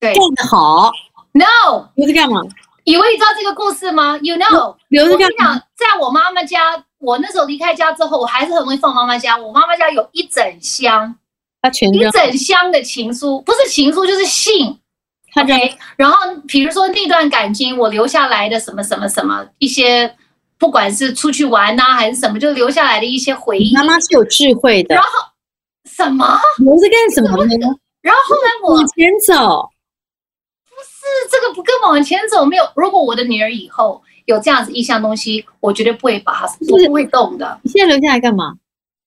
[0.00, 0.90] 对，干得好。
[1.30, 2.42] No，你是干嘛？
[2.84, 5.24] 以为你知道这个故事吗？You know，留着干嘛？
[5.24, 9.36] 我跟你讲，在我妈妈家，我那时候离开家之后，我还是很容易放妈妈家。
[9.36, 11.14] 我妈妈家有一整箱，
[11.62, 14.78] 她全一整箱的情书，不是情书就是信。
[15.36, 16.16] OK，然后
[16.46, 20.14] 比如说那段感情，我留下来的什么什么什么一些，
[20.58, 23.74] 不管是出去玩呐、啊、还是什么，就留下来的一些回忆。
[23.74, 24.94] 妈妈是有智慧的。
[24.94, 25.10] 然后
[25.90, 26.38] 什么？
[26.58, 27.66] 留着干什么呢？
[28.00, 29.68] 然后后来我往前走，
[31.30, 32.64] 这个不跟往前走没有。
[32.76, 37.58] 如果我的女儿以后有这样子一项东西，我绝对不会把它，我不会动的。
[37.62, 38.54] 你现在留下来干嘛？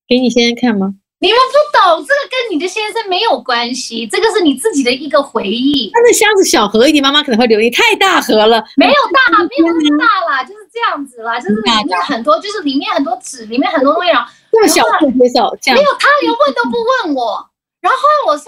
[0.07, 0.93] 给你先生看吗？
[1.19, 5.89] 你们不懂，这个跟你的先生没有关系，这个是你自己的一个回忆。
[5.91, 7.71] 他那箱子小盒一点，妈妈可能会留意。
[7.71, 14.29] 太大盒了，没有大，没有那么大啦，就是这样子啦，就是里面很多，就是里面很多纸，里面很多东西啊。
[14.51, 16.77] 这么小不接受，这样没有，他连问都不
[17.07, 17.49] 问我。
[17.81, 18.45] 然后我说，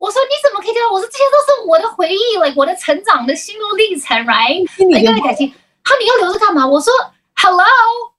[0.00, 0.90] 我说你怎么可以这样？
[0.90, 4.66] 我说这些都是我的回忆，like 我的成长的心路历程，right？
[4.90, 5.46] 每个人感情，
[5.84, 6.66] 他你要留着干嘛？
[6.66, 6.92] 我说
[7.36, 7.62] ，hello，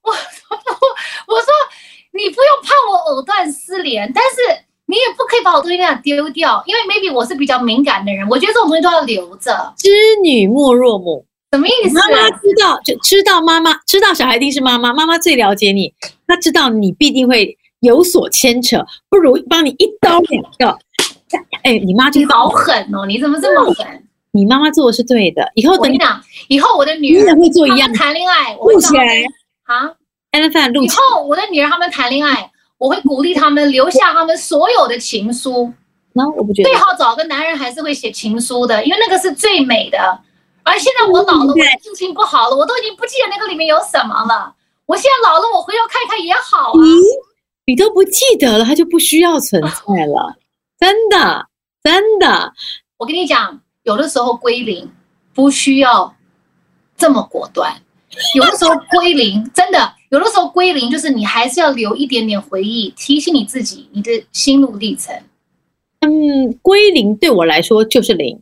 [0.00, 0.56] 我说，
[1.26, 1.46] 我说。
[2.14, 4.36] 你不用怕我藕断丝连，但是
[4.84, 9.72] 你也不可以把我东西那样丢掉，因为 maybe 我是比较敏感的人，我觉得这种东西都要留着。
[9.78, 9.88] 知
[10.22, 11.94] 女莫若母，什么意思？
[11.94, 15.94] 妈妈知道，就知道妈妈知道小孩一定是妈妈，妈妈最了解你，
[16.26, 20.78] 她知道你必定会有所牵扯，不如帮你一刀两个。
[21.62, 23.06] 哎，你妈真好狠哦！
[23.06, 23.86] 你怎么这么狠？
[24.30, 28.98] 你妈妈做的是对的，以后等你讲，以后我的女儿也会做一样谈恋爱，目前
[29.64, 29.92] 啊。
[30.32, 35.70] 以后我的女儿他们谈恋爱，我会鼓励他们留下他们所有的情书。
[36.14, 39.98] 那我不觉得最好找个男人还是会写情书的，因为那个是最美的。
[40.62, 44.54] 而现在我老了，我心情不好了，我都已经不记得那个里面有什么了。
[44.86, 46.80] 我现在老了，我回头看看也好啊。
[47.66, 50.34] 你都不记得了，它就不需要存在了。
[50.78, 51.46] 真的，
[51.82, 52.52] 真的，
[52.96, 54.90] 我跟你讲，有的时候归零
[55.34, 56.14] 不需要
[56.96, 57.82] 这么果断。
[58.34, 65.14] 有的时候归零，真的，有的时候归零就是你还是要留一点点回忆，提醒你自己你的心路历程。
[66.00, 68.38] 嗯，归零对我来说就是零，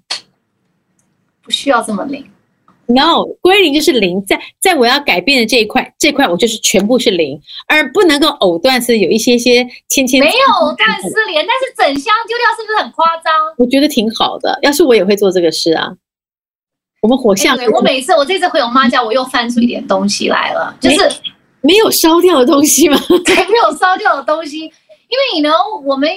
[1.40, 2.28] 不需要这么零。
[2.92, 10.20] No，归零就是零，在在我要改变的这一块，这块我就是全部是零，而不能够藕断丝，有一些些牵牵。
[10.20, 13.32] 没有藕断丝连，但是整箱丢掉是不是很夸张？
[13.58, 15.92] 我觉得挺好的，要是我也会做这个事啊。
[17.02, 20.98] 我们火象，对，我每次我这次回我妈家，我又翻出一点东西来了，就是
[21.60, 22.98] 没有烧掉的东西吗？
[23.24, 24.72] 对，没有烧掉的东西，因为
[25.34, 25.50] 你呢，
[25.84, 26.10] 我们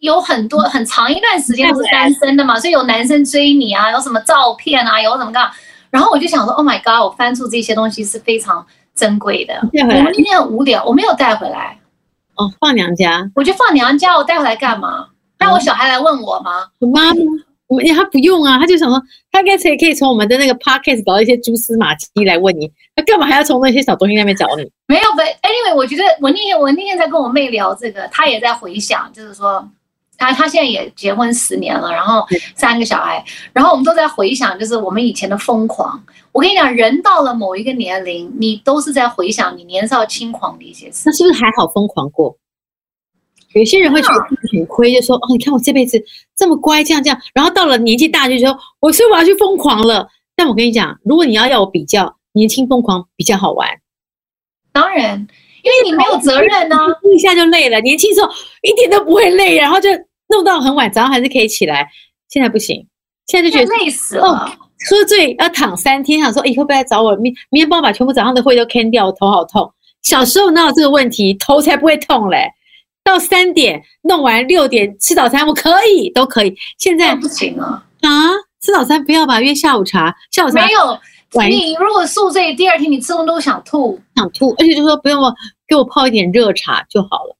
[0.00, 5.50] 有很多很长一段时间都是单身的嘛，所以有男生追你啊，有什么照片啊，有什么干，
[5.90, 8.64] 然后我就想说，Oh my God，我翻出这些东西是非常
[8.94, 9.54] 珍贵的。
[9.72, 11.78] 我们今天很无聊，我没有带回来。
[12.36, 15.08] 哦，放娘家，我就放娘家，我带回来干嘛？
[15.38, 16.66] 让我小孩来问我吗？
[16.78, 17.20] 我妈妈。
[17.96, 24.68] 他不用啊，他就想说，他干脆可以从我们的那个 podcast 找一些蛛丝马迹来问你，他干嘛还要从那些小东西那边找你？
[24.88, 29.64] 没有，but anyway，我觉得我那天我那天在跟我妹聊这个，她也在回想，就是说，
[30.20, 36.00] 她她现在也结婚十年了，然后三个小孩，然后我们都在回想，就是我们以前的疯狂。
[36.30, 41.04] 我跟你讲，人到了某一个年龄，你都是在回想你年少轻狂的一些事。
[41.06, 42.36] 那是不是还好疯狂过？
[43.54, 46.00] 有些人会觉得自己很亏，就说：“哦，你看我这辈子
[46.36, 50.06] 这么乖，这样这样。”然后到了年纪大，就说：“我所以我要去疯狂了。”
[50.36, 53.68] 但我跟你讲，如果你要要我比较，年轻疯狂比较好玩。
[54.72, 55.18] 当然，
[55.64, 57.80] 因为你没有责任呢、啊，一下就累了。
[57.80, 58.30] 年轻时候
[58.62, 59.88] 一点都不会累，然后就
[60.30, 61.88] 弄到很晚，早上还是可以起来。
[62.28, 62.86] 现在不行，
[63.26, 64.24] 现在就觉得累死了。
[64.24, 64.50] 哦，
[64.88, 69.70] 喝醉要躺三天，想说：“以后不要来找我，明明天帮我把全部早上的会都 can 掉，我头好痛。”
[70.02, 71.34] 小时候哪有这个问题？
[71.34, 72.50] 头才不会痛嘞。
[73.02, 76.54] 到三点弄完，六点吃早餐，我可以，都可以。
[76.78, 77.82] 现在不行了！
[78.02, 80.14] 啊，吃早餐不要吧，约下午茶。
[80.30, 80.98] 下午茶没有。
[81.48, 85.34] 你如果宿醉，第二天你吃东西都想吐，想吐，而且就说不用我
[85.66, 87.36] 给我泡一点热茶就好了。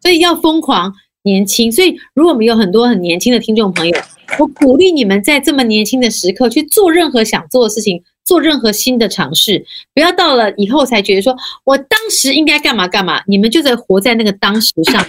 [0.00, 0.92] 所以要疯狂
[1.26, 1.70] 年轻。
[1.70, 3.98] 所以如果我们有很多很年轻的听众朋友，
[4.38, 8.02] 我鼓励你们在这么年轻的时刻去做任何想做的事情。
[8.26, 9.64] 做任何新的尝试，
[9.94, 13.22] 不要到了以后才觉得说，我当时应该干嘛干嘛。
[13.24, 15.00] 你们就在活在那个当时上，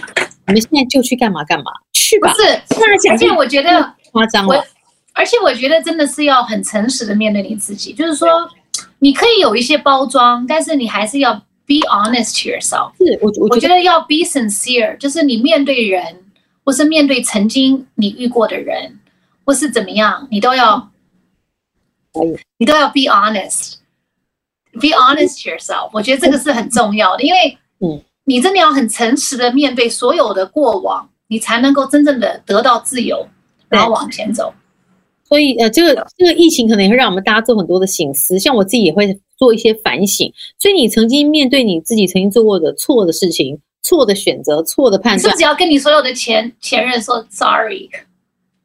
[0.46, 2.32] 你们现在就去干嘛干嘛，去吧。
[2.32, 2.48] 不是，
[3.10, 4.62] 而且我觉得夸张了。
[5.14, 8.28] 而且我觉得真的是要很诚实的面对你自己，就是说，
[9.00, 12.90] 你可以有一些包装，但是你还是要 be honest to yourself。
[12.96, 16.24] 是，我我觉得要 be sincere，就是你面对人，
[16.64, 18.98] 或是面对曾经你遇过的人，
[19.44, 20.90] 或是怎么样，你都要。
[22.56, 25.88] 你都要 be honest，be honest to yourself。
[25.92, 33.24] 我觉得这个是很重要的，因为，嗯，你真的要很诚实的面对所有的过往，你才能够真正的得到自由，
[33.68, 34.52] 然后往前走。
[35.22, 40.30] 所以，呃，这个这个疫情可能也会让我们大家做很多的省思，像我自己也会做一些反省。
[40.58, 47.88] 所以，你曾经面对你自己曾经做过的错的事情、错的选择、错的判断，是不是要跟你所有的前前任说 sorry？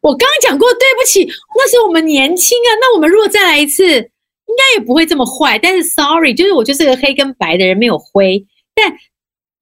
[0.01, 2.69] 我刚刚讲过，对不起，那是我们年轻啊。
[2.81, 5.57] 那我们如果再来一次，应该也不会这么坏。
[5.57, 8.45] 但是，sorry，就是我就是个黑跟白的人，没有灰。
[8.75, 8.93] 但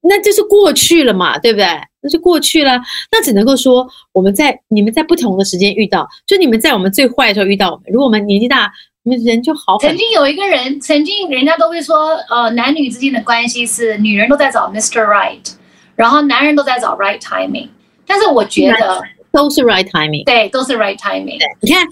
[0.01, 1.65] 那就是过去了嘛，对不对？
[2.01, 2.81] 那就过去了。
[3.11, 7.83] 那只能够说，我们在你们在不同的时间遇到，就你们在我们最坏的时候遇到我们。
[7.91, 8.71] 如果我们年纪大，
[9.03, 9.77] 人就好。
[9.79, 15.03] 曾经有一个人，曾经人家都会说，呃，男女之间的关系是女人都在找 Mr.
[15.05, 15.53] Right，
[15.95, 17.69] 然后男人都在找 Right Timing。
[18.05, 19.01] 但是我觉得。
[19.33, 21.39] 都是 right timing，对，都是 right timing。
[21.61, 21.87] 你看，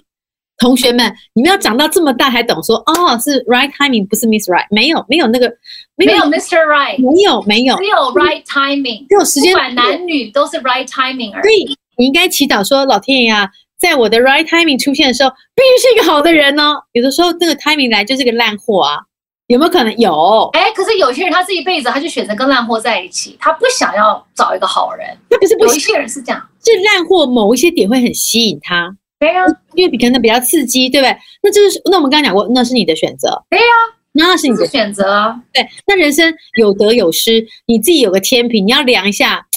[0.57, 5.49] 同学们，你们要长到这么大还懂说哦，是 right timing，不是 miss right，没有，没有那个，
[5.95, 6.57] 没有 Mr.
[6.65, 11.43] Right，没有，没有，只有 right timing，只有时间，不管男女都是 right timing 而已。
[11.43, 13.49] 所以你应该祈祷说，老天爷啊，
[13.79, 16.83] 在我的 right timing 出现的时候，必须是一个好的人哦。
[16.91, 18.99] 有的时候这个 timing 来就是个烂货啊。
[19.47, 20.47] 有没有可能有？
[20.53, 25.07] 哎，可是有些人他这一辈子他就选择跟烂货在一起，他不想要找一个好人。
[25.27, 28.95] 那不是不，有一些人是这样，这烂货某一些点会很吸引他。
[29.17, 31.17] 对呀、啊，因为比可能比较刺激，对不对？
[31.41, 33.43] 那这是那我们刚刚讲过，那是你的选择。
[33.49, 35.35] 对呀、啊，那是你的选择。
[35.51, 39.47] 对，那人生有得有失，你自己有个天平，你要量一下，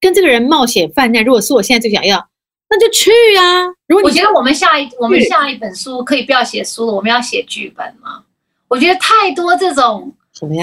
[0.00, 1.24] 跟这个人冒险犯难。
[1.24, 2.26] 如果是我现在最想要，
[2.70, 3.66] 那就去啊。
[3.86, 8.22] 如果你我觉得我们下一我们下一本书可以不要写书了，我们要写剧本吗？
[8.68, 10.14] 我觉得太多这种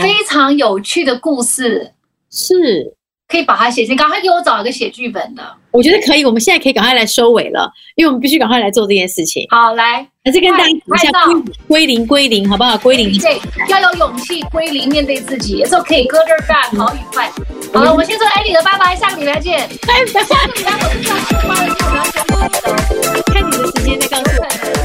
[0.01, 1.91] 非常有趣的故事，
[2.29, 2.93] 是
[3.27, 5.43] 可以把它写成，赶快给我找一个写剧本的。
[5.71, 9.45] 我觉得可以，我们现在可以赶快来收尾了，因为我们必须赶快来做这件事情。
[9.49, 12.77] 好，来，还是跟大家讲一下归归零归零，好不好？
[12.77, 17.29] 归零，对，要有勇气归零，面对自己，也可以搁这儿干，好与坏。
[17.73, 19.59] 好了，我们先说 Andy 的，拜拜，下个礼拜见。
[19.59, 19.67] 下
[19.99, 21.55] 个礼拜我们要做吗？
[21.59, 23.23] 我们要做吗？
[23.33, 24.84] 看你的时间再告诉我。